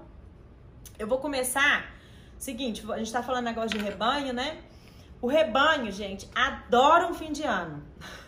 [0.97, 1.91] eu vou começar.
[2.37, 4.59] Seguinte, a gente está falando negócio de rebanho, né?
[5.21, 7.83] O rebanho, gente, adora um fim de ano.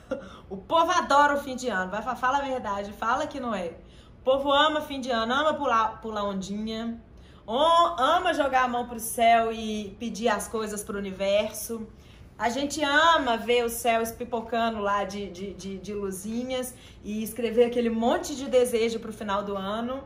[0.49, 1.89] o povo adora o fim de ano.
[1.89, 3.73] Vai fala a verdade, fala que não é.
[4.19, 7.01] O povo ama fim de ano, ama pular, pular ondinha,
[7.47, 11.87] ama jogar a mão pro céu e pedir as coisas pro universo.
[12.37, 17.65] A gente ama ver o céu espipocando lá de, de, de, de luzinhas e escrever
[17.65, 20.03] aquele monte de desejo pro final do ano.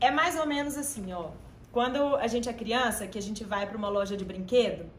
[0.00, 1.30] É mais ou menos assim, ó.
[1.70, 4.90] Quando a gente é criança, que a gente vai para uma loja de brinquedo,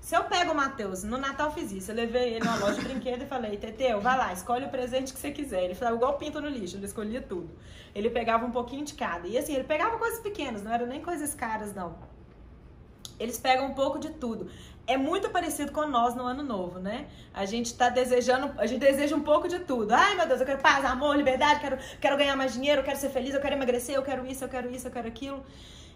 [0.00, 2.84] se eu pego o Matheus, no Natal fiz isso, eu levei ele numa loja de
[2.84, 5.62] brinquedo e falei, Teteu, vai lá, escolhe o presente que você quiser.
[5.62, 7.48] Ele falava igual pinto no lixo, ele escolhia tudo.
[7.94, 9.28] Ele pegava um pouquinho de cada.
[9.28, 11.96] E assim, ele pegava coisas pequenas, não eram nem coisas caras, não.
[13.18, 14.50] Eles pegam um pouco de tudo
[14.86, 17.08] é muito parecido com nós no ano novo, né?
[17.32, 19.92] A gente tá desejando, a gente deseja um pouco de tudo.
[19.92, 23.10] Ai, meu Deus, eu quero paz, amor, liberdade, quero, quero ganhar mais dinheiro, quero ser
[23.10, 25.44] feliz, eu quero emagrecer, eu quero isso, eu quero isso, eu quero aquilo.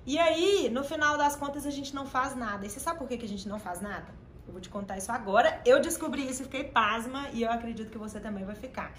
[0.07, 2.65] E aí, no final das contas, a gente não faz nada.
[2.65, 4.07] E você sabe por que a gente não faz nada?
[4.47, 5.61] Eu vou te contar isso agora.
[5.65, 8.93] Eu descobri isso e fiquei pasma e eu acredito que você também vai ficar.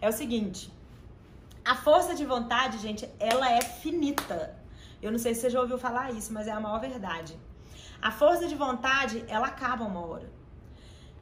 [0.00, 0.72] É o seguinte,
[1.62, 4.56] a força de vontade, gente, ela é finita.
[5.02, 7.38] Eu não sei se você já ouviu falar isso, mas é a maior verdade.
[8.00, 10.30] A força de vontade, ela acaba uma hora.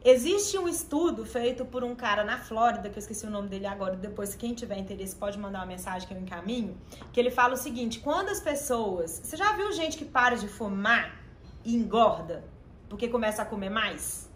[0.04, 3.66] Existe um estudo feito por um cara na Flórida, que eu esqueci o nome dele
[3.66, 6.76] agora, depois quem tiver interesse pode mandar uma mensagem que eu encaminho,
[7.10, 9.22] que ele fala o seguinte, quando as pessoas...
[9.24, 11.16] Você já viu gente que para de fumar
[11.64, 12.44] e engorda
[12.88, 14.30] porque começa a comer mais?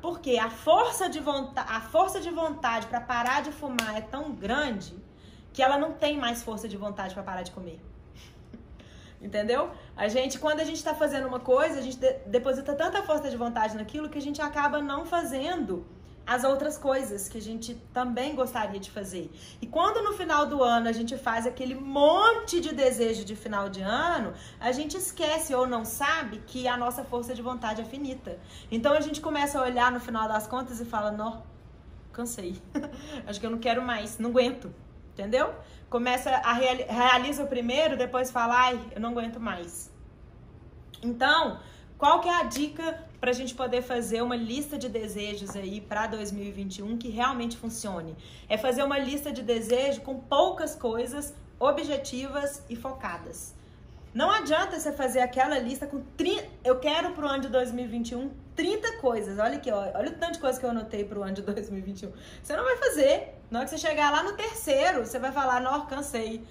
[0.00, 4.32] Porque a força de vontade, a força de vontade para parar de fumar é tão
[4.32, 4.94] grande
[5.52, 7.80] que ela não tem mais força de vontade para parar de comer.
[9.20, 9.70] Entendeu?
[9.96, 13.28] A gente, quando a gente está fazendo uma coisa, a gente de deposita tanta força
[13.28, 15.84] de vontade naquilo que a gente acaba não fazendo
[16.28, 19.32] as outras coisas que a gente também gostaria de fazer.
[19.62, 23.70] E quando no final do ano a gente faz aquele monte de desejo de final
[23.70, 27.84] de ano, a gente esquece ou não sabe que a nossa força de vontade é
[27.84, 28.38] finita.
[28.70, 31.42] Então a gente começa a olhar no final das contas e fala: "Não,
[32.12, 32.60] cansei.
[33.26, 34.70] Acho que eu não quero mais, não aguento".
[35.18, 35.52] Entendeu?
[35.88, 39.90] começa a reali realiza o primeiro, depois fala, ai, eu não aguento mais.
[41.02, 41.60] Então,
[41.96, 45.80] qual que é a dica para a gente poder fazer uma lista de desejos aí
[45.80, 48.16] para 2021 que realmente funcione?
[48.48, 53.54] É fazer uma lista de desejos com poucas coisas objetivas e focadas.
[54.14, 58.96] Não adianta você fazer aquela lista com 30, eu quero pro ano de 2021 30
[58.96, 59.38] coisas.
[59.38, 62.10] Olha aqui, ó, olha o tanto de coisa que eu anotei pro ano de 2021.
[62.42, 63.37] Você não vai fazer.
[63.50, 66.46] Na hora que você chegar lá no terceiro, você vai falar, não, cansei.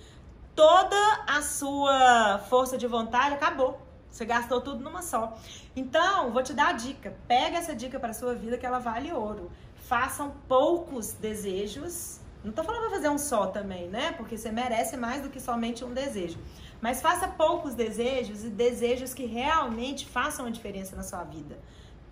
[0.56, 0.96] Toda
[1.28, 3.80] a sua força de vontade acabou.
[4.10, 5.38] Você gastou tudo numa só.
[5.76, 7.16] Então, vou te dar a dica.
[7.28, 9.52] Pega essa dica para sua vida que ela vale ouro.
[9.76, 12.20] Façam poucos desejos.
[12.44, 14.14] Não tô falando pra fazer um só também, né?
[14.14, 16.40] Porque você merece mais do que somente um desejo.
[16.82, 21.60] Mas faça poucos desejos e desejos que realmente façam a diferença na sua vida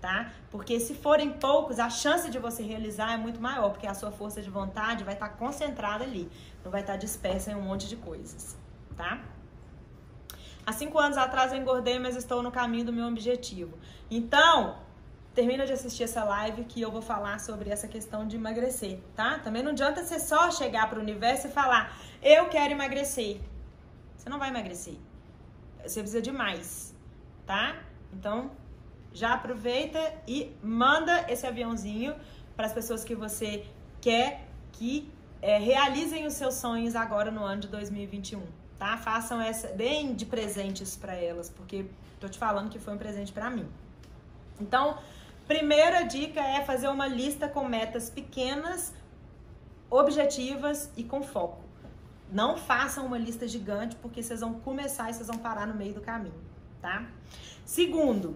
[0.05, 0.29] tá?
[0.51, 4.11] Porque se forem poucos, a chance de você realizar é muito maior, porque a sua
[4.11, 6.29] força de vontade vai estar concentrada ali,
[6.63, 8.55] não vai estar dispersa em um monte de coisas,
[8.95, 9.19] tá?
[10.63, 13.79] Há cinco anos atrás eu engordei, mas estou no caminho do meu objetivo.
[14.11, 14.77] Então,
[15.33, 19.39] termina de assistir essa live que eu vou falar sobre essa questão de emagrecer, tá?
[19.39, 23.41] Também não adianta você só chegar para o universo e falar, eu quero emagrecer.
[24.15, 24.97] Você não vai emagrecer.
[25.83, 26.95] Você precisa de mais,
[27.47, 27.75] tá?
[28.13, 28.51] Então,
[29.15, 32.13] já aproveita e manda esse aviãozinho
[32.53, 33.65] para as pessoas que você
[34.01, 35.09] quer que
[35.41, 38.43] é, realizem os seus sonhos agora no ano de 2021,
[38.77, 38.97] tá?
[38.97, 41.85] Façam essa, deem de presentes para elas, porque
[42.19, 43.65] tô te falando que foi um presente para mim.
[44.59, 44.97] Então,
[45.47, 48.93] primeira dica é fazer uma lista com metas pequenas,
[49.89, 51.63] objetivas e com foco.
[52.29, 55.93] Não façam uma lista gigante, porque vocês vão começar e vocês vão parar no meio
[55.93, 56.41] do caminho,
[56.81, 57.07] tá?
[57.63, 58.35] Segundo,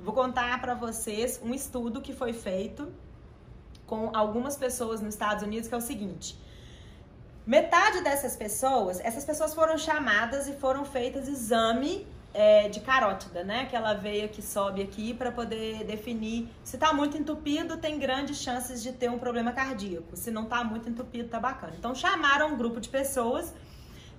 [0.00, 2.92] Vou contar para vocês um estudo que foi feito
[3.86, 6.38] com algumas pessoas nos Estados Unidos, que é o seguinte.
[7.44, 13.62] Metade dessas pessoas, essas pessoas foram chamadas e foram feitas exame é, de carótida, né?
[13.62, 18.82] Aquela veia que sobe aqui para poder definir se tá muito entupido, tem grandes chances
[18.82, 20.16] de ter um problema cardíaco.
[20.16, 21.72] Se não tá muito entupido, tá bacana.
[21.76, 23.52] Então chamaram um grupo de pessoas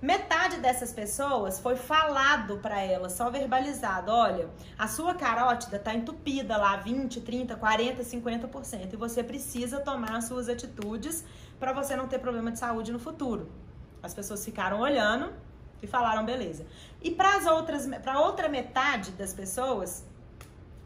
[0.00, 6.56] Metade dessas pessoas foi falado para elas, só verbalizado, olha, a sua carótida tá entupida
[6.56, 11.22] lá 20, 30, 40, 50% e você precisa tomar as suas atitudes
[11.58, 13.50] para você não ter problema de saúde no futuro.
[14.02, 15.34] As pessoas ficaram olhando
[15.82, 16.66] e falaram beleza.
[17.02, 20.02] E para as outras, para outra metade das pessoas,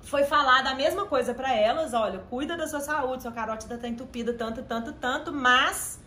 [0.03, 3.87] foi falada a mesma coisa para elas, olha, cuida da sua saúde, sua carótida tá
[3.87, 6.01] entupida tanto, tanto, tanto, mas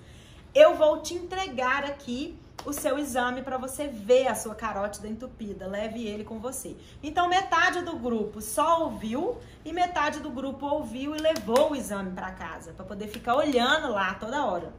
[0.53, 5.65] eu vou te entregar aqui o seu exame para você ver a sua carótida entupida.
[5.65, 6.75] Leve ele com você.
[7.01, 12.11] Então, metade do grupo só ouviu e metade do grupo ouviu e levou o exame
[12.11, 14.73] para casa, para poder ficar olhando lá toda hora.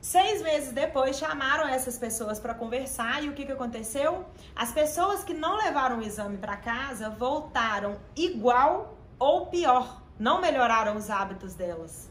[0.00, 4.24] Seis meses depois, chamaram essas pessoas para conversar e o que, que aconteceu?
[4.54, 10.96] As pessoas que não levaram o exame para casa voltaram igual ou pior, não melhoraram
[10.96, 12.08] os hábitos delas.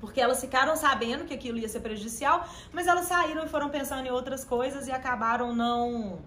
[0.00, 4.06] Porque elas ficaram sabendo que aquilo ia ser prejudicial, mas elas saíram e foram pensando
[4.06, 6.20] em outras coisas e acabaram não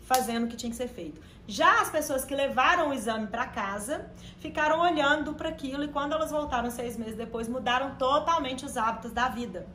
[0.00, 1.20] fazendo o que tinha que ser feito.
[1.46, 6.12] Já as pessoas que levaram o exame para casa ficaram olhando para aquilo e quando
[6.12, 9.66] elas voltaram seis meses depois mudaram totalmente os hábitos da vida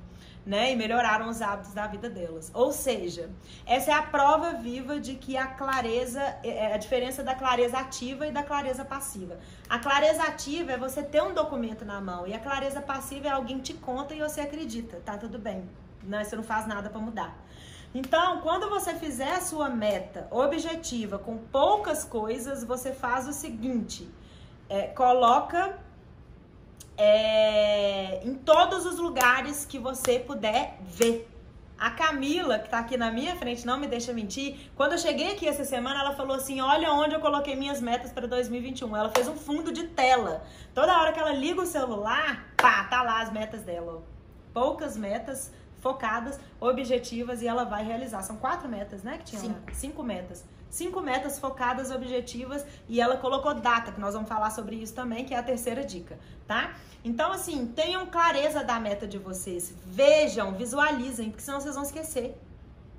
[0.46, 0.72] né?
[0.72, 2.52] E melhoraram os hábitos da vida delas.
[2.54, 3.30] Ou seja,
[3.66, 7.78] essa é a prova viva de que a clareza, é, é a diferença da clareza
[7.78, 9.40] ativa e da clareza passiva.
[9.70, 13.32] A clareza ativa é você ter um documento na mão e a clareza passiva é
[13.32, 15.70] alguém te conta e você acredita, tá tudo bem.
[16.04, 16.24] Né?
[16.24, 17.38] Você não faz nada para mudar.
[17.96, 24.10] Então, quando você fizer a sua meta objetiva com poucas coisas, você faz o seguinte:
[24.68, 25.78] é, coloca
[26.98, 31.30] é, em todos os lugares que você puder ver.
[31.78, 34.72] A Camila, que tá aqui na minha frente, não me deixa mentir.
[34.76, 38.12] Quando eu cheguei aqui essa semana, ela falou assim: Olha onde eu coloquei minhas metas
[38.12, 38.96] para 2021.
[38.96, 40.46] Ela fez um fundo de tela.
[40.74, 44.02] Toda hora que ela liga o celular, pá, tá lá as metas dela.
[44.54, 45.52] Poucas metas
[45.82, 48.22] focadas, objetivas e ela vai realizar.
[48.22, 49.18] São quatro metas, né?
[49.18, 49.60] Que tinha Cinco.
[49.74, 54.76] Cinco metas cinco metas focadas, objetivas e ela colocou data, que nós vamos falar sobre
[54.76, 56.74] isso também, que é a terceira dica, tá?
[57.06, 62.36] Então, assim, tenham clareza da meta de vocês, vejam, visualizem, porque senão vocês vão esquecer.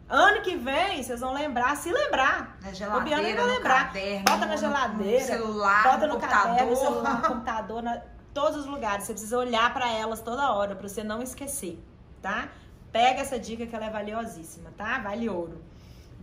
[0.08, 2.56] Ano que vem, vocês vão lembrar, se lembrar.
[2.62, 3.86] Na geladeira, vai lembrar.
[3.86, 6.44] Caderno, bota na geladeira, no celular, bota no, no computador.
[6.44, 9.04] caderno, no celular, no computador, na todos os lugares.
[9.04, 11.82] Você precisa olhar para elas toda hora, para você não esquecer,
[12.22, 12.48] tá?
[12.92, 14.98] Pega essa dica que ela é valiosíssima, tá?
[14.98, 15.60] Vale ouro.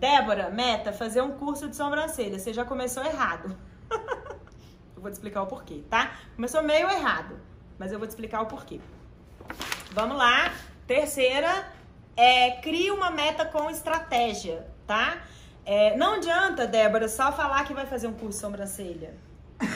[0.02, 2.40] Débora, meta, fazer um curso de sobrancelha.
[2.40, 3.56] Você já começou errado.
[4.96, 6.14] eu vou te explicar o porquê, tá?
[6.36, 7.40] Começou meio errado,
[7.78, 8.82] mas eu vou te explicar o porquê.
[9.92, 10.52] Vamos lá.
[10.88, 11.68] Terceira,
[12.18, 15.22] é, crie uma meta com estratégia, tá?
[15.64, 19.16] É, não adianta, Débora, só falar que vai fazer um curso de sobrancelha.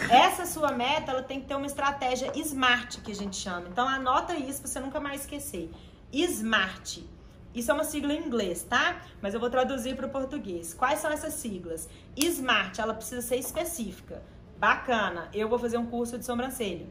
[0.09, 3.67] Essa sua meta, ela tem que ter uma estratégia SMART, que a gente chama.
[3.67, 5.69] Então, anota isso pra você nunca mais esquecer.
[6.11, 7.03] SMART.
[7.55, 9.01] Isso é uma sigla em inglês, tá?
[9.21, 10.73] Mas eu vou traduzir para o português.
[10.73, 11.87] Quais são essas siglas?
[12.17, 14.21] SMART, ela precisa ser específica.
[14.59, 16.85] Bacana, eu vou fazer um curso de sobrancelha.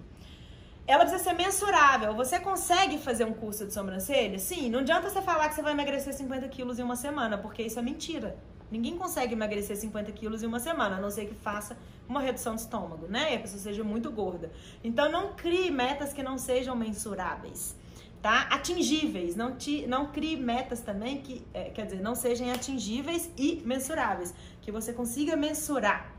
[0.87, 2.15] Ela precisa ser mensurável.
[2.15, 4.39] Você consegue fazer um curso de sobrancelha?
[4.39, 7.63] Sim, não adianta você falar que você vai emagrecer 50 quilos em uma semana, porque
[7.63, 8.35] isso é mentira.
[8.71, 11.77] Ninguém consegue emagrecer 50 quilos em uma semana, a não ser que faça
[12.09, 13.35] uma redução de estômago, né?
[13.35, 14.51] E a pessoa seja muito gorda.
[14.83, 17.77] Então, não crie metas que não sejam mensuráveis
[18.25, 18.49] tá?
[18.51, 23.61] Atingíveis, não, ti, não crie metas também que, é, quer dizer, não sejam atingíveis e
[23.67, 26.11] mensuráveis, que você consiga mensurar.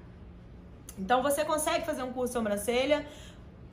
[0.99, 3.03] Então, você consegue fazer um curso sobrancelha,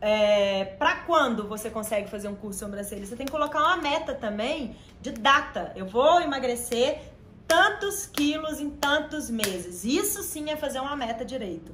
[0.00, 3.04] é, para quando você consegue fazer um curso sobrancelha?
[3.04, 5.70] Você tem que colocar uma meta também de data.
[5.76, 7.02] Eu vou emagrecer
[7.46, 9.84] tantos quilos em tantos meses.
[9.84, 11.70] Isso sim é fazer uma meta direito.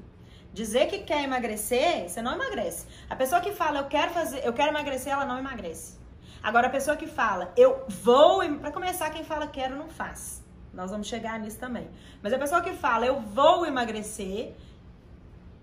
[0.53, 2.85] Dizer que quer emagrecer, você não emagrece.
[3.09, 6.08] A pessoa que fala eu quero fazer, eu quero emagrecer, ela não emagrece.
[6.43, 8.39] Agora, a pessoa que fala, eu vou.
[8.59, 10.43] Para começar, quem fala quero não faz.
[10.73, 11.89] Nós vamos chegar nisso também.
[12.23, 14.55] Mas a pessoa que fala, eu vou emagrecer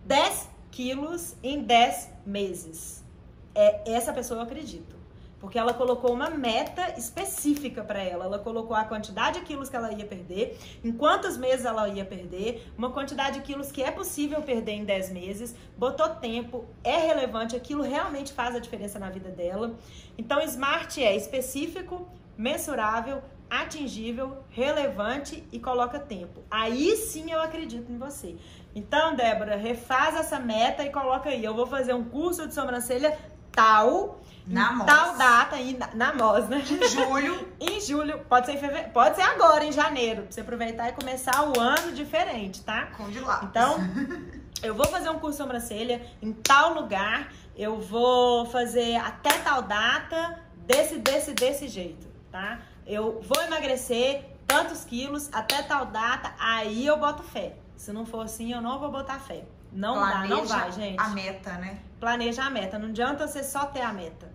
[0.06, 3.04] 10 quilos em 10 meses.
[3.54, 4.96] É essa pessoa eu acredito.
[5.40, 8.26] Porque ela colocou uma meta específica para ela.
[8.26, 12.06] Ela colocou a quantidade de quilos que ela ia perder, em quantos meses ela ia
[12.06, 16.98] perder, uma quantidade de quilos que é possível perder em 10 meses, botou tempo, é
[16.98, 19.76] relevante, aquilo realmente faz a diferença na vida dela.
[20.18, 22.08] Então, SMART é específico,
[22.38, 26.44] mensurável, atingível, relevante e coloca tempo.
[26.50, 28.36] Aí sim eu acredito em você.
[28.74, 31.44] Então, Débora, refaz essa meta e coloca aí.
[31.44, 33.18] Eu vou fazer um curso de sobrancelha
[33.56, 34.86] tal na MOS.
[34.86, 36.64] Tal data aí, na, MOS, né?
[36.70, 37.54] Em julho.
[37.60, 40.92] em julho, pode ser em fevereiro, pode ser agora, em janeiro, pra você aproveitar e
[40.92, 42.88] começar o ano diferente, tá?
[42.98, 43.42] Com de lá.
[43.44, 43.78] Então,
[44.62, 49.64] eu vou fazer um curso de sobrancelha em tal lugar, eu vou fazer até tal
[49.64, 52.60] data, desse, desse, desse jeito, tá?
[52.86, 57.56] Eu vou emagrecer tantos quilos até tal data, aí eu boto fé.
[57.76, 59.44] Se não for assim, eu não vou botar fé.
[59.72, 61.00] Não Planeja dá, não vai, gente.
[61.00, 61.80] A meta, né?
[62.06, 62.78] Planeja a meta.
[62.78, 64.32] Não adianta você só ter a meta.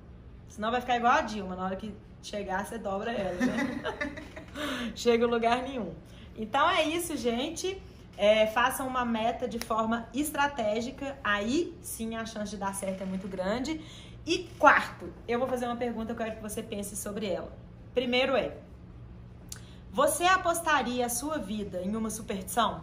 [0.48, 3.80] Senão vai ficar igual a Dilma, na hora que chegar você dobra ela, né?
[4.92, 5.94] Chega em lugar nenhum.
[6.36, 7.80] Então é isso, gente.
[8.16, 13.06] É, façam uma meta de forma estratégica, aí sim a chance de dar certo é
[13.06, 13.80] muito grande.
[14.26, 17.56] E quarto, eu vou fazer uma pergunta que eu quero que você pense sobre ela.
[17.94, 18.56] Primeiro é:
[19.92, 22.82] você apostaria a sua vida em uma superstição?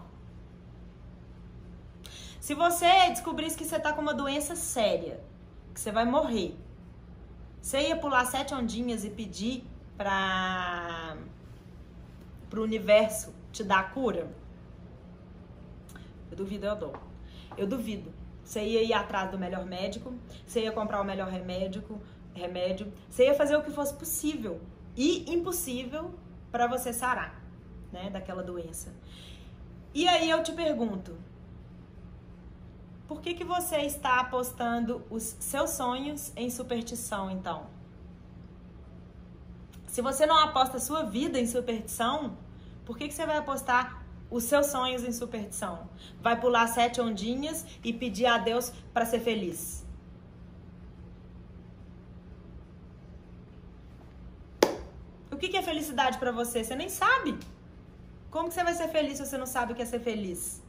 [2.47, 5.19] Se você descobrisse que você está com uma doença séria,
[5.73, 6.55] que você vai morrer,
[7.61, 9.65] você ia pular sete ondinhas e pedir
[9.97, 11.17] para
[12.55, 14.31] o universo te dar a cura?
[16.31, 16.93] Eu duvido, eu dou.
[17.57, 18.13] Eu duvido.
[18.45, 20.13] Você ia ir atrás do melhor médico,
[20.45, 21.83] você ia comprar o melhor remédio,
[22.33, 24.61] remédio, você ia fazer o que fosse possível
[24.95, 26.13] e impossível
[26.49, 27.41] para você sarar,
[27.91, 28.93] né, daquela doença.
[29.93, 31.26] E aí eu te pergunto,
[33.07, 37.67] por que, que você está apostando os seus sonhos em superstição, então?
[39.87, 42.37] Se você não aposta sua vida em superstição,
[42.85, 45.89] por que, que você vai apostar os seus sonhos em superstição?
[46.21, 49.85] Vai pular sete ondinhas e pedir a Deus para ser feliz?
[55.31, 56.63] O que, que é felicidade para você?
[56.63, 57.37] Você nem sabe.
[58.29, 60.61] Como que você vai ser feliz se você não sabe o que é ser feliz?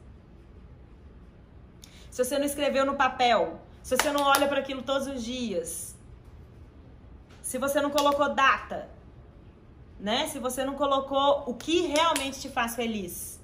[2.19, 5.95] Se você não escreveu no papel, se você não olha para aquilo todos os dias,
[7.41, 8.89] se você não colocou data,
[9.97, 10.27] né?
[10.27, 13.39] Se você não colocou o que realmente te faz feliz.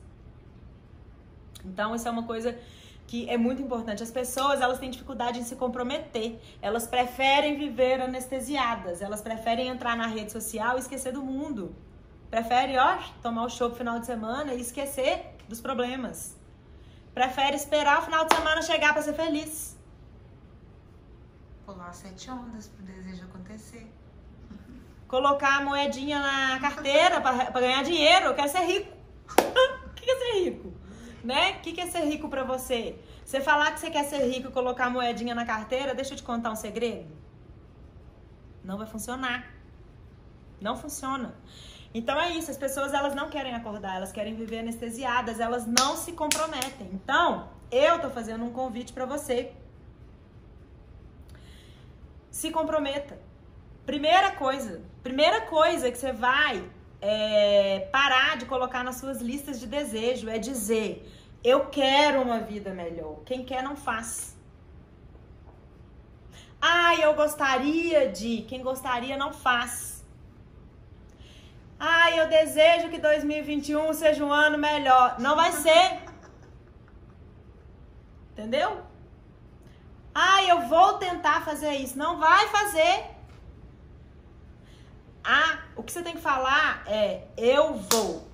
[1.63, 2.57] Então, isso é uma coisa
[3.07, 4.03] que é muito importante.
[4.03, 6.37] As pessoas, elas têm dificuldade em se comprometer.
[6.61, 9.01] Elas preferem viver anestesiadas.
[9.01, 11.73] Elas preferem entrar na rede social e esquecer do mundo.
[12.29, 16.35] Preferem, ó, tomar o show no final de semana e esquecer dos problemas.
[17.15, 19.77] Prefere esperar o final de semana chegar para ser feliz.
[21.65, 23.89] Pular sete ondas pro desejo acontecer.
[25.07, 28.25] Colocar a moedinha na carteira para ganhar dinheiro.
[28.25, 28.93] Eu quero ser rico.
[29.87, 30.73] O que é ser rico?
[31.23, 31.53] Né?
[31.53, 32.99] O que é ser rico para você?
[33.25, 36.17] Você falar que você quer ser rico e colocar a moedinha na carteira, deixa eu
[36.17, 37.09] te contar um segredo.
[38.63, 39.51] Não vai funcionar.
[40.61, 41.33] Não funciona.
[41.99, 45.95] Então é isso, as pessoas elas não querem acordar, elas querem viver anestesiadas, elas não
[45.95, 46.89] se comprometem.
[46.91, 49.53] Então, eu tô fazendo um convite para você.
[52.29, 53.17] Se comprometa.
[53.85, 56.69] Primeira coisa, primeira coisa que você vai
[56.99, 61.09] é, parar de colocar nas suas listas de desejo é dizer:
[61.41, 63.19] eu quero uma vida melhor.
[63.23, 64.35] Quem quer não faz.
[66.61, 68.41] Ah, eu gostaria de.
[68.49, 69.94] Quem gostaria não faz.
[71.79, 75.17] Ai, eu desejo que 2021 seja um ano melhor.
[75.19, 75.99] Não vai ser.
[78.31, 78.85] Entendeu?
[80.55, 81.97] eu vou tentar fazer isso.
[81.97, 83.05] Não vai fazer.
[85.23, 88.27] Ah, o que você tem que falar é eu vou.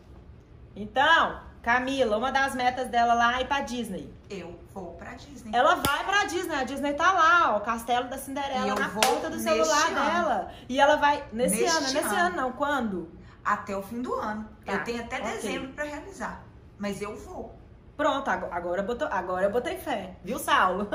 [0.75, 4.13] Então, Camila, uma das metas dela lá é ir pra Disney.
[4.29, 5.51] Eu vou pra Disney.
[5.53, 6.55] Ela vai pra Disney.
[6.55, 9.95] A Disney tá lá, ó, o castelo da Cinderela na ponta do celular ano.
[9.95, 10.51] dela.
[10.67, 11.23] E ela vai.
[11.31, 12.27] Nesse neste ano, nesse ano.
[12.27, 12.51] ano não.
[12.51, 13.20] Quando?
[13.43, 14.47] Até o fim do ano.
[14.65, 14.73] Tá.
[14.73, 15.31] Eu tenho até okay.
[15.31, 16.43] dezembro pra realizar.
[16.77, 17.55] Mas eu vou.
[17.97, 20.15] Pronto, agora, botou, agora eu botei fé.
[20.23, 20.87] Viu, Saulo?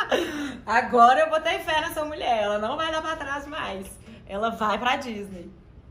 [0.66, 2.42] agora eu botei fé nessa mulher.
[2.42, 3.86] Ela não vai dar pra trás mais.
[4.26, 5.50] Ela vai pra Disney.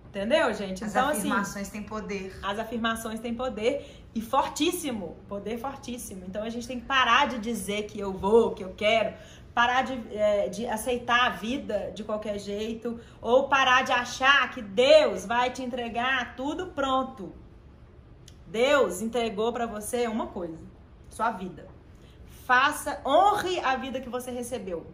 [0.10, 0.84] Entendeu, gente?
[0.84, 2.40] As então, assim, afirmações assim, têm poder.
[2.42, 6.24] As afirmações têm poder e fortíssimo, poder fortíssimo.
[6.28, 9.14] Então a gente tem que parar de dizer que eu vou, que eu quero,
[9.54, 14.64] parar de, é, de aceitar a vida de qualquer jeito, ou parar de achar que
[14.64, 17.32] Deus vai te entregar tudo pronto.
[18.48, 20.58] Deus entregou para você uma coisa,
[21.08, 21.68] sua vida.
[22.48, 24.88] Faça, honre a vida que você recebeu.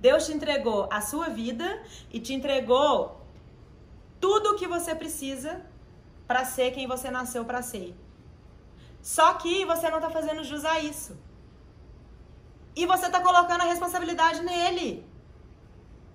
[0.00, 1.80] Deus te entregou a sua vida
[2.12, 3.21] e te entregou
[4.22, 5.52] tudo o que você precisa
[6.28, 7.88] para ser quem você nasceu para ser.
[9.14, 11.12] Só que você não tá fazendo jus a isso.
[12.80, 14.88] E você tá colocando a responsabilidade nele.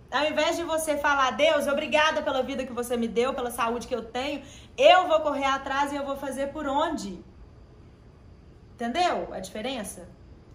[0.09, 3.89] Ao invés de você falar, Deus, obrigada pela vida que você me deu, pela saúde
[3.89, 4.41] que eu tenho,
[4.77, 7.21] eu vou correr atrás e eu vou fazer por onde?
[8.75, 10.07] Entendeu a diferença?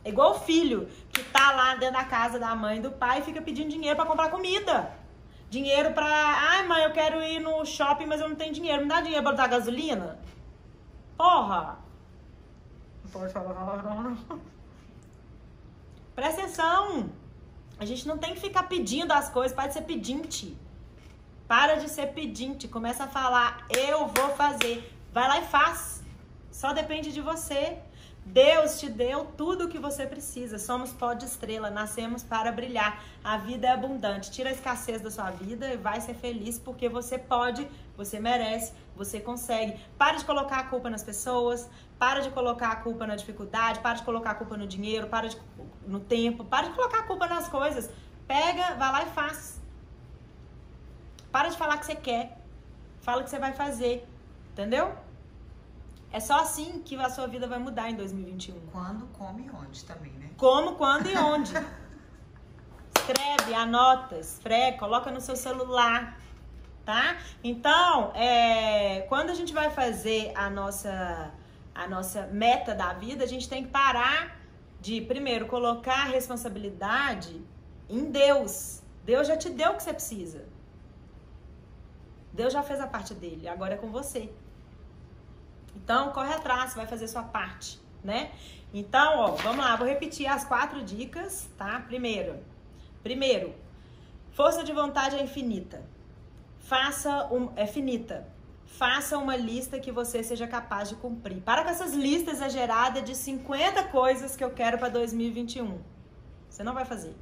[0.03, 3.18] É igual o filho que tá lá dentro da casa da mãe e do pai
[3.18, 5.01] e fica pedindo dinheiro para comprar comida.
[5.55, 6.07] Dinheiro pra.
[6.07, 8.80] Ai, mãe, eu quero ir no shopping, mas eu não tenho dinheiro.
[8.80, 10.18] Me dá dinheiro pra botar gasolina?
[11.14, 11.78] Porra!
[13.05, 14.40] Não pode falar palavrão, não.
[16.16, 17.11] Presta atenção!
[17.78, 20.57] A gente não tem que ficar pedindo as coisas, para de ser pedinte.
[21.46, 22.66] Para de ser pedinte.
[22.66, 24.90] Começa a falar, eu vou fazer.
[25.12, 26.03] Vai lá e faz.
[26.50, 27.78] Só depende de você.
[28.24, 30.58] Deus te deu tudo o que você precisa.
[30.58, 33.02] Somos pó de estrela, nascemos para brilhar.
[33.22, 34.30] A vida é abundante.
[34.30, 38.72] Tira a escassez da sua vida e vai ser feliz porque você pode, você merece,
[38.96, 39.78] você consegue.
[39.98, 41.68] Para de colocar a culpa nas pessoas,
[41.98, 45.28] para de colocar a culpa na dificuldade, para de colocar a culpa no dinheiro, para
[45.28, 45.36] de
[45.86, 47.90] no tempo, para de colocar a culpa nas coisas.
[48.26, 49.60] Pega, vai lá e faz.
[51.32, 52.38] Para de falar que você quer.
[53.00, 54.06] Fala que você vai fazer.
[54.52, 54.94] Entendeu?
[56.12, 58.60] É só assim que a sua vida vai mudar em 2021.
[58.70, 60.30] Quando, como e onde também, né?
[60.36, 61.52] Como, quando e onde.
[62.94, 66.20] Escreve, anota, esfrega, coloca no seu celular,
[66.84, 67.16] tá?
[67.42, 71.32] Então, é, quando a gente vai fazer a nossa,
[71.74, 74.38] a nossa meta da vida, a gente tem que parar
[74.80, 77.42] de, primeiro, colocar a responsabilidade
[77.88, 78.82] em Deus.
[79.04, 80.44] Deus já te deu o que você precisa.
[82.32, 84.30] Deus já fez a parte dele, agora é com você.
[85.76, 88.30] Então, corre atrás, vai fazer sua parte, né?
[88.74, 91.80] Então, ó, vamos lá, vou repetir as quatro dicas, tá?
[91.80, 92.38] Primeiro,
[93.02, 93.54] primeiro,
[94.32, 95.82] força de vontade é infinita.
[96.60, 98.26] Faça um, é finita.
[98.64, 101.42] Faça uma lista que você seja capaz de cumprir.
[101.42, 105.78] Para com essas listas exageradas de 50 coisas que eu quero para 2021.
[106.48, 107.14] Você não vai fazer.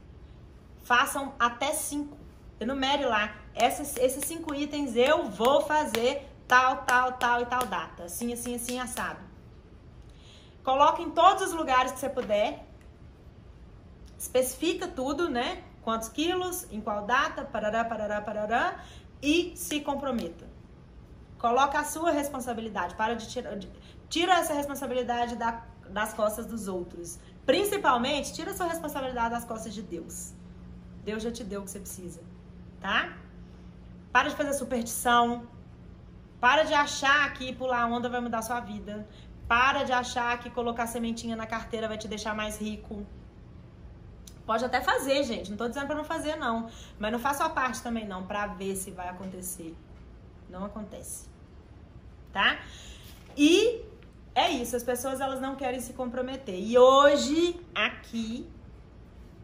[0.84, 2.16] Façam até cinco.
[2.60, 3.34] Enumere lá.
[3.54, 8.04] Essas, esses cinco itens eu vou fazer tal, tal, tal e tal data.
[8.04, 9.20] Assim, assim, assim, assado.
[10.64, 12.66] Coloca em todos os lugares que você puder.
[14.18, 15.62] Especifica tudo, né?
[15.82, 18.80] Quantos quilos, em qual data, parará, parará, parará.
[19.22, 20.44] E se comprometa.
[21.38, 22.96] Coloca a sua responsabilidade.
[22.96, 23.56] Para de tirar.
[24.08, 27.18] Tira essa responsabilidade da, das costas dos outros.
[27.46, 30.34] Principalmente, tira a sua responsabilidade das costas de Deus.
[31.04, 32.20] Deus já te deu o que você precisa,
[32.80, 33.16] tá?
[34.12, 35.48] Para de fazer superstição,
[36.40, 39.06] para de achar que pular onda vai mudar sua vida.
[39.46, 43.06] Para de achar que colocar sementinha na carteira vai te deixar mais rico.
[44.46, 45.50] Pode até fazer, gente.
[45.50, 46.70] Não tô dizendo para não fazer, não.
[46.98, 49.76] Mas não faça a parte também, não, para ver se vai acontecer.
[50.48, 51.28] Não acontece.
[52.32, 52.58] Tá?
[53.36, 53.82] E
[54.34, 54.74] é isso.
[54.74, 56.58] As pessoas elas não querem se comprometer.
[56.58, 58.48] E hoje, aqui,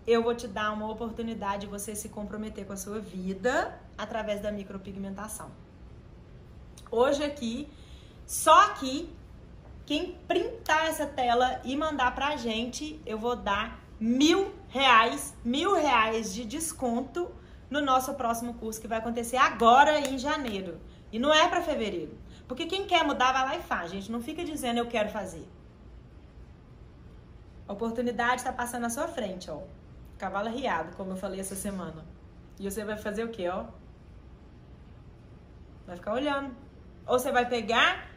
[0.07, 4.41] eu vou te dar uma oportunidade de você se comprometer com a sua vida através
[4.41, 5.66] da micropigmentação
[6.91, 7.69] hoje aqui,
[8.27, 9.09] só aqui,
[9.85, 16.35] quem printar essa tela e mandar pra gente, eu vou dar mil reais, mil reais
[16.35, 17.31] de desconto
[17.71, 20.81] no nosso próximo curso que vai acontecer agora em janeiro.
[21.13, 22.19] E não é para fevereiro.
[22.49, 24.11] Porque quem quer mudar, vai lá e faz, gente.
[24.11, 25.47] Não fica dizendo eu quero fazer.
[27.67, 29.63] A oportunidade está passando na sua frente, ó.
[30.19, 32.05] Cavalo riado, como eu falei essa semana.
[32.59, 33.67] E você vai fazer o quê, ó?
[35.87, 36.55] Vai ficar olhando.
[37.07, 38.09] Ou você vai pegar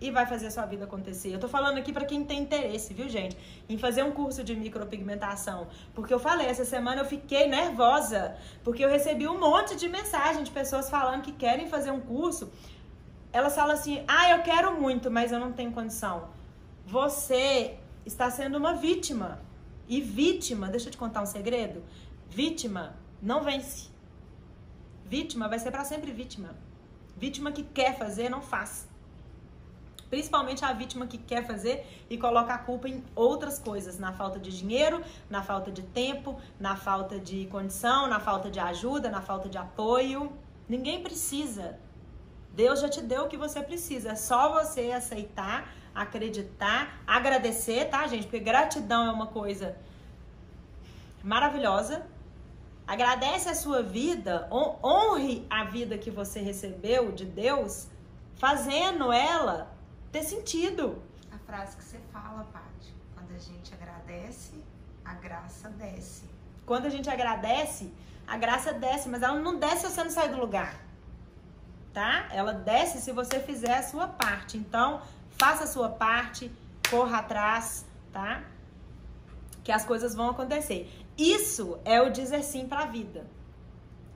[0.00, 1.34] e vai fazer a sua vida acontecer.
[1.34, 3.36] Eu tô falando aqui para quem tem interesse, viu, gente,
[3.68, 8.84] em fazer um curso de micropigmentação, porque eu falei essa semana eu fiquei nervosa, porque
[8.84, 12.52] eu recebi um monte de mensagem de pessoas falando que querem fazer um curso.
[13.32, 16.28] Elas falam assim: "Ah, eu quero muito, mas eu não tenho condição".
[16.86, 19.40] Você está sendo uma vítima.
[19.88, 21.82] E vítima, deixa eu te contar um segredo.
[22.28, 23.88] Vítima não vence.
[25.04, 26.54] Vítima vai ser para sempre vítima.
[27.16, 28.86] Vítima que quer fazer, não faz.
[30.10, 34.38] Principalmente a vítima que quer fazer e coloca a culpa em outras coisas, na falta
[34.38, 39.20] de dinheiro, na falta de tempo, na falta de condição, na falta de ajuda, na
[39.20, 40.30] falta de apoio.
[40.68, 41.78] Ninguém precisa.
[42.54, 44.10] Deus já te deu o que você precisa.
[44.10, 48.24] É só você aceitar, acreditar, agradecer, tá, gente?
[48.24, 49.76] Porque gratidão é uma coisa
[51.22, 52.06] maravilhosa.
[52.86, 57.88] Agradece a sua vida, honre a vida que você recebeu de Deus,
[58.36, 59.74] fazendo ela
[60.12, 61.02] ter sentido.
[61.32, 64.52] A frase que você fala, Paty, quando a gente agradece,
[65.04, 66.30] a graça desce.
[66.64, 67.92] Quando a gente agradece,
[68.24, 70.80] a graça desce, mas ela não desce se você não sair do lugar.
[71.92, 72.28] Tá?
[72.30, 74.56] Ela desce se você fizer a sua parte.
[74.56, 76.52] Então, faça a sua parte,
[76.88, 78.44] corra atrás, tá?
[79.64, 81.05] Que as coisas vão acontecer.
[81.16, 83.26] Isso é o dizer sim para a vida.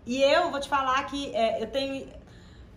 [0.07, 2.09] E eu vou te falar que é, eu tenho.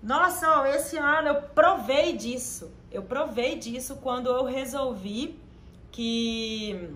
[0.02, 2.72] Nossa, esse ano eu provei disso.
[2.92, 5.40] Eu provei disso quando eu resolvi
[5.92, 6.90] que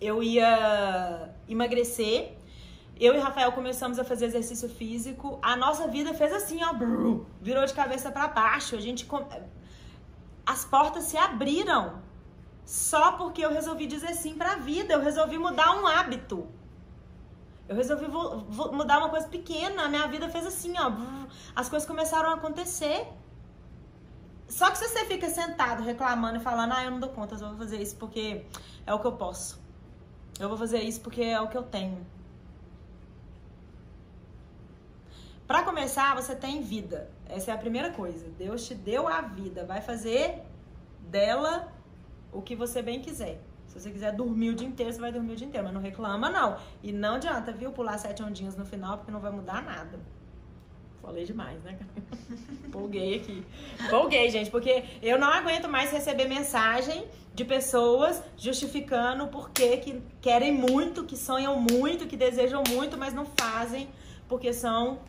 [0.00, 2.36] eu ia emagrecer.
[2.98, 5.38] Eu e Rafael começamos a fazer exercício físico.
[5.40, 6.74] A nossa vida fez assim, ó,
[7.40, 8.76] virou de cabeça para baixo.
[8.76, 9.08] A gente
[10.44, 12.02] as portas se abriram
[12.64, 14.94] só porque eu resolvi dizer sim para a vida.
[14.94, 16.46] Eu resolvi mudar um hábito.
[17.68, 19.84] Eu resolvi mudar uma coisa pequena.
[19.84, 20.90] A minha vida fez assim, ó.
[21.54, 23.06] As coisas começaram a acontecer.
[24.48, 27.48] Só que se você fica sentado reclamando e falando, ah, eu não dou conta, eu
[27.50, 28.44] vou fazer isso porque
[28.84, 29.60] é o que eu posso.
[30.40, 32.04] Eu vou fazer isso porque é o que eu tenho.
[35.46, 37.10] Para começar, você tem vida.
[37.28, 38.28] Essa é a primeira coisa.
[38.38, 39.64] Deus te deu a vida.
[39.64, 40.42] Vai fazer
[41.00, 41.68] dela
[42.32, 43.40] o que você bem quiser.
[43.66, 45.64] Se você quiser dormir o dia inteiro, você vai dormir o dia inteiro.
[45.64, 46.56] Mas não reclama, não.
[46.82, 49.98] E não adianta, viu, pular sete ondinhas no final, porque não vai mudar nada.
[51.00, 51.78] Falei demais, né?
[52.72, 53.44] Polguei aqui.
[53.88, 60.52] Polguei, gente, porque eu não aguento mais receber mensagem de pessoas justificando por que querem
[60.52, 63.88] muito, que sonham muito, que desejam muito, mas não fazem
[64.28, 65.00] porque são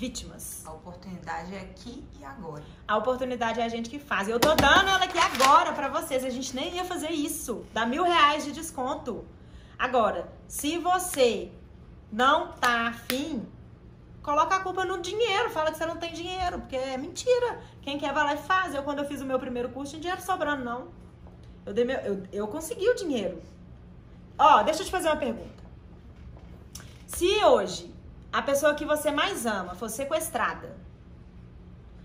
[0.00, 0.62] vítimas.
[0.64, 2.64] A oportunidade é aqui e agora.
[2.88, 4.28] A oportunidade é a gente que faz.
[4.28, 6.24] Eu tô dando ela aqui agora para vocês.
[6.24, 7.66] A gente nem ia fazer isso.
[7.74, 9.26] Dá mil reais de desconto.
[9.78, 11.52] Agora, se você
[12.10, 13.46] não tá afim,
[14.22, 15.50] coloca a culpa no dinheiro.
[15.50, 17.60] Fala que você não tem dinheiro, porque é mentira.
[17.82, 18.74] Quem quer vai lá e faz.
[18.74, 20.88] Eu, quando eu fiz o meu primeiro curso, tinha dinheiro sobrando, não.
[21.66, 23.42] Eu, dei meu, eu, eu consegui o dinheiro.
[24.38, 25.60] Ó, deixa eu te fazer uma pergunta.
[27.06, 27.89] Se hoje
[28.32, 30.76] a pessoa que você mais ama for sequestrada,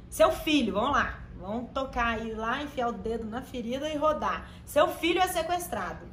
[0.09, 4.49] seu filho, vamos lá, vamos tocar aí lá, enfiar o dedo na ferida e rodar.
[4.65, 6.05] Seu filho é sequestrado.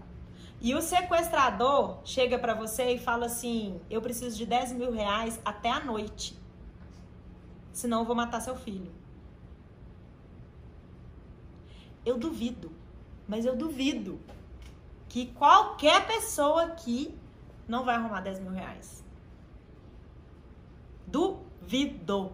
[0.60, 5.40] E o sequestrador chega para você e fala assim: Eu preciso de 10 mil reais
[5.44, 6.38] até a noite.
[7.72, 8.92] Senão eu vou matar seu filho.
[12.04, 12.70] Eu duvido,
[13.26, 14.20] mas eu duvido
[15.08, 17.16] que qualquer pessoa aqui
[17.66, 19.01] não vai arrumar 10 mil reais.
[21.12, 22.32] Duvido.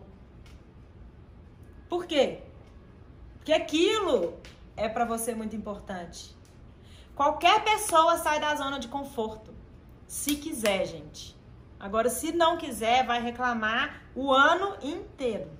[1.88, 2.42] Por quê?
[3.34, 4.38] Porque aquilo
[4.76, 6.36] é para você muito importante.
[7.16, 9.52] Qualquer pessoa sai da zona de conforto.
[10.06, 11.36] Se quiser, gente.
[11.80, 15.50] Agora, se não quiser, vai reclamar o ano inteiro.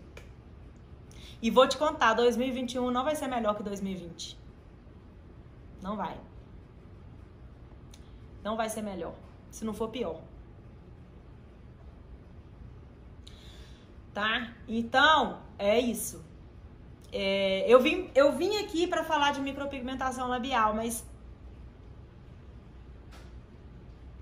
[1.43, 4.39] E vou te contar, 2021 não vai ser melhor que 2020.
[5.83, 6.17] Não vai.
[8.43, 9.15] Não vai ser melhor.
[9.51, 10.21] Se não for pior.
[14.13, 14.53] Tá?
[14.67, 16.25] Então, é isso.
[17.13, 21.05] É, eu, vim, eu vim aqui para falar de micropigmentação labial, mas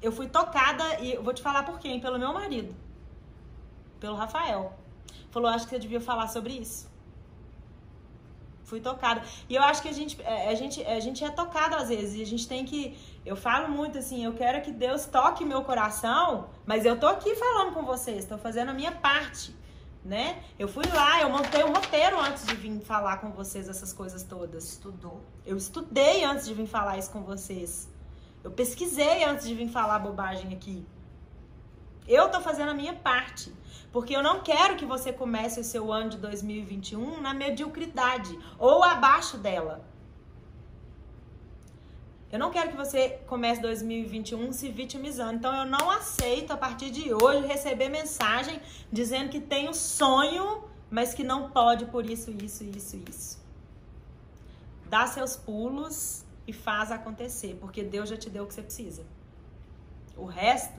[0.00, 2.00] eu fui tocada e eu vou te falar por quem?
[2.00, 2.74] Pelo meu marido,
[3.98, 4.74] pelo Rafael.
[5.30, 6.88] Falou, acho que você devia falar sobre isso.
[8.64, 9.22] Fui tocada.
[9.48, 12.16] E eu acho que a gente, é, a gente, a gente é tocado às vezes.
[12.16, 12.96] E a gente tem que.
[13.24, 17.34] Eu falo muito assim, eu quero que Deus toque meu coração, mas eu tô aqui
[17.36, 19.54] falando com vocês, tô fazendo a minha parte
[20.06, 20.42] né?
[20.58, 24.22] Eu fui lá, eu montei um roteiro antes de vir falar com vocês essas coisas
[24.22, 24.64] todas.
[24.64, 25.20] Estudou?
[25.44, 27.88] Eu estudei antes de vir falar isso com vocês.
[28.44, 30.86] Eu pesquisei antes de vir falar bobagem aqui.
[32.06, 33.52] Eu tô fazendo a minha parte.
[33.92, 38.84] Porque eu não quero que você comece o seu ano de 2021 na mediocridade ou
[38.84, 39.84] abaixo dela.
[42.32, 45.34] Eu não quero que você comece 2021 se vitimizando.
[45.34, 48.60] Então eu não aceito a partir de hoje receber mensagem
[48.90, 53.38] dizendo que tem um sonho, mas que não pode por isso, isso, isso, isso.
[54.88, 59.04] Dá seus pulos e faz acontecer, porque Deus já te deu o que você precisa.
[60.16, 60.78] O resto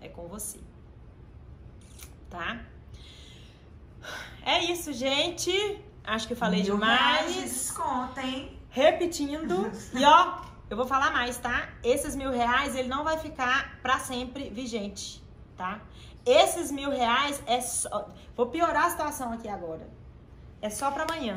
[0.00, 0.58] é com você.
[2.28, 2.60] Tá?
[4.42, 5.50] É isso, gente.
[6.04, 7.34] Acho que falei Mil demais.
[7.34, 8.56] De desconto, hein?
[8.70, 9.70] Repetindo.
[9.94, 11.68] e ó, eu vou falar mais, tá?
[11.82, 15.20] Esses mil reais, ele não vai ficar para sempre vigente,
[15.56, 15.80] tá?
[16.24, 18.08] Esses mil reais é só.
[18.36, 19.88] Vou piorar a situação aqui agora.
[20.62, 21.36] É só para amanhã.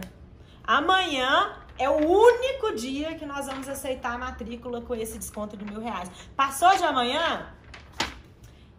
[0.64, 5.66] Amanhã é o único dia que nós vamos aceitar a matrícula com esse desconto de
[5.66, 6.12] mil reais.
[6.36, 7.52] Passou de amanhã,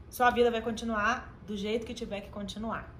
[0.09, 2.94] sua vida vai continuar do jeito que tiver que continuar.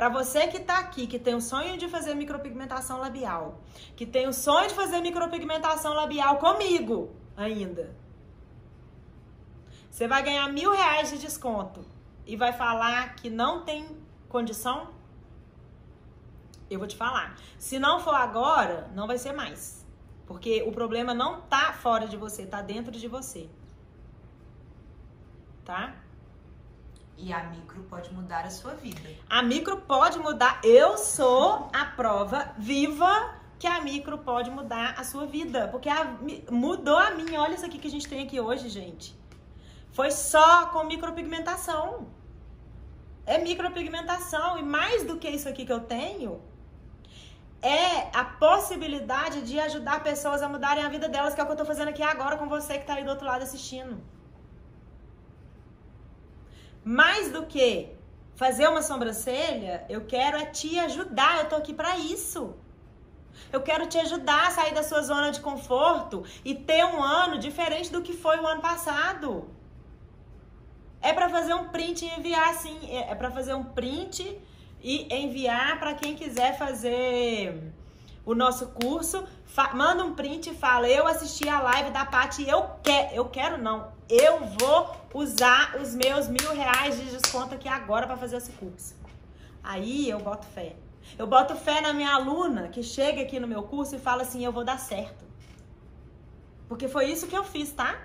[0.00, 3.60] Para você que tá aqui, que tem o sonho de fazer micropigmentação labial,
[3.94, 7.94] que tem o sonho de fazer micropigmentação labial comigo ainda,
[9.90, 11.84] você vai ganhar mil reais de desconto
[12.24, 13.94] e vai falar que não tem
[14.26, 14.88] condição?
[16.70, 17.36] Eu vou te falar.
[17.58, 19.86] Se não for agora, não vai ser mais.
[20.26, 23.50] Porque o problema não tá fora de você, tá dentro de você.
[25.62, 25.94] Tá?
[27.22, 29.08] E a micro pode mudar a sua vida.
[29.28, 30.58] A micro pode mudar.
[30.64, 35.68] Eu sou a prova viva que a micro pode mudar a sua vida.
[35.68, 36.16] Porque a,
[36.50, 37.42] mudou a minha.
[37.42, 39.14] Olha isso aqui que a gente tem aqui hoje, gente.
[39.92, 42.08] Foi só com micropigmentação.
[43.26, 44.58] É micropigmentação.
[44.58, 46.40] E mais do que isso aqui que eu tenho,
[47.60, 51.52] é a possibilidade de ajudar pessoas a mudarem a vida delas, que é o que
[51.52, 54.00] eu tô fazendo aqui agora com você que tá aí do outro lado assistindo.
[56.84, 57.88] Mais do que
[58.34, 61.40] fazer uma sobrancelha, eu quero é te ajudar.
[61.40, 62.54] Eu tô aqui para isso.
[63.52, 67.38] Eu quero te ajudar a sair da sua zona de conforto e ter um ano
[67.38, 69.48] diferente do que foi o ano passado.
[71.00, 74.38] É para fazer um print e enviar assim, é para fazer um print
[74.82, 77.72] e enviar para quem quiser fazer
[78.24, 79.24] o nosso curso.
[79.74, 83.58] manda um print e fala: "Eu assisti a live da Paty, eu quero, eu quero
[83.58, 88.50] não, eu vou usar os meus mil reais de desconto aqui agora para fazer esse
[88.52, 88.96] curso.
[89.62, 90.74] Aí eu boto fé.
[91.16, 94.44] Eu boto fé na minha aluna que chega aqui no meu curso e fala assim:
[94.44, 95.24] eu vou dar certo.
[96.68, 98.00] Porque foi isso que eu fiz, tá?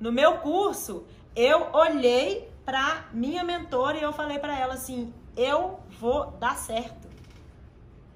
[0.00, 1.04] No meu curso,
[1.34, 7.08] eu olhei para minha mentora e eu falei para ela assim: eu vou dar certo.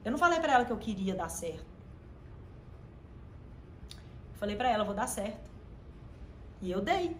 [0.04, 1.72] Eu não falei para ela que eu queria dar certo.
[4.32, 5.50] Eu falei para ela: vou dar certo.
[6.60, 7.16] E eu dei.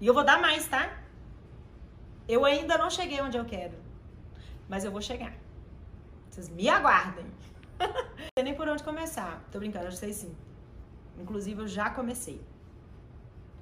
[0.00, 0.98] E eu vou dar mais, tá?
[2.26, 3.76] Eu ainda não cheguei onde eu quero.
[4.68, 5.34] Mas eu vou chegar.
[6.30, 7.26] Vocês me aguardem.
[7.78, 7.88] não
[8.38, 9.44] sei nem por onde começar.
[9.50, 10.34] Tô brincando, eu sei sim.
[11.18, 12.40] Inclusive, eu já comecei.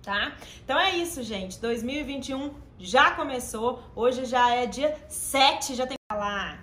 [0.02, 0.36] Tá?
[0.62, 1.58] Então é isso, gente.
[1.60, 3.82] 2021 já começou.
[3.96, 5.74] Hoje já é dia 7.
[5.74, 6.62] Já tem que falar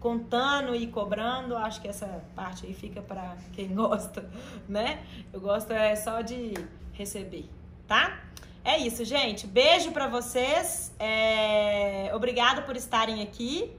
[0.00, 1.56] contando e cobrando.
[1.56, 4.28] Acho que essa parte aí fica para quem gosta,
[4.68, 5.06] né?
[5.32, 6.52] Eu gosto é só de
[6.92, 7.48] receber,
[7.88, 8.20] tá?
[8.64, 9.46] É isso, gente.
[9.46, 10.92] Beijo para vocês.
[10.98, 12.10] É...
[12.14, 13.70] Obrigada por estarem aqui.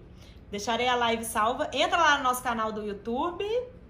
[0.51, 1.69] Deixarei a live salva.
[1.73, 3.43] Entra lá no nosso canal do YouTube.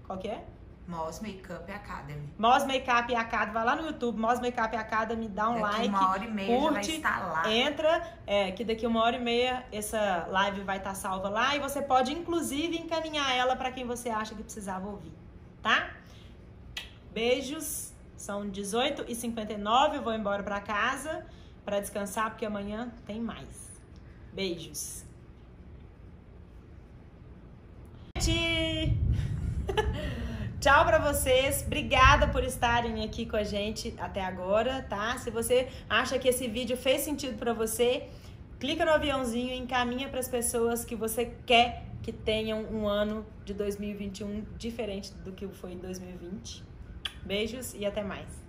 [0.06, 0.42] Qual que é?
[0.88, 2.32] Moss Makeup Academy.
[2.38, 3.52] Moss Makeup Academy.
[3.52, 5.88] Vai lá no YouTube, Moss Makeup Academy, dá um daqui like.
[5.88, 7.52] uma hora e meia curte, vai estar lá.
[7.52, 11.56] Entra, é, que daqui uma hora e meia essa live vai estar salva lá.
[11.56, 15.12] E você pode, inclusive, encaminhar ela para quem você acha que precisava ouvir.
[15.60, 15.90] Tá?
[17.12, 17.92] Beijos.
[18.26, 21.24] São 18h59, eu vou embora para casa
[21.64, 23.70] para descansar, porque amanhã tem mais.
[24.32, 25.04] Beijos.
[30.60, 31.62] Tchau para vocês.
[31.64, 35.16] Obrigada por estarem aqui com a gente até agora, tá?
[35.18, 38.08] Se você acha que esse vídeo fez sentido para você,
[38.58, 43.24] clica no aviãozinho e encaminha para as pessoas que você quer que tenham um ano
[43.44, 46.74] de 2021 diferente do que foi em 2020.
[47.26, 48.45] Beijos e até mais.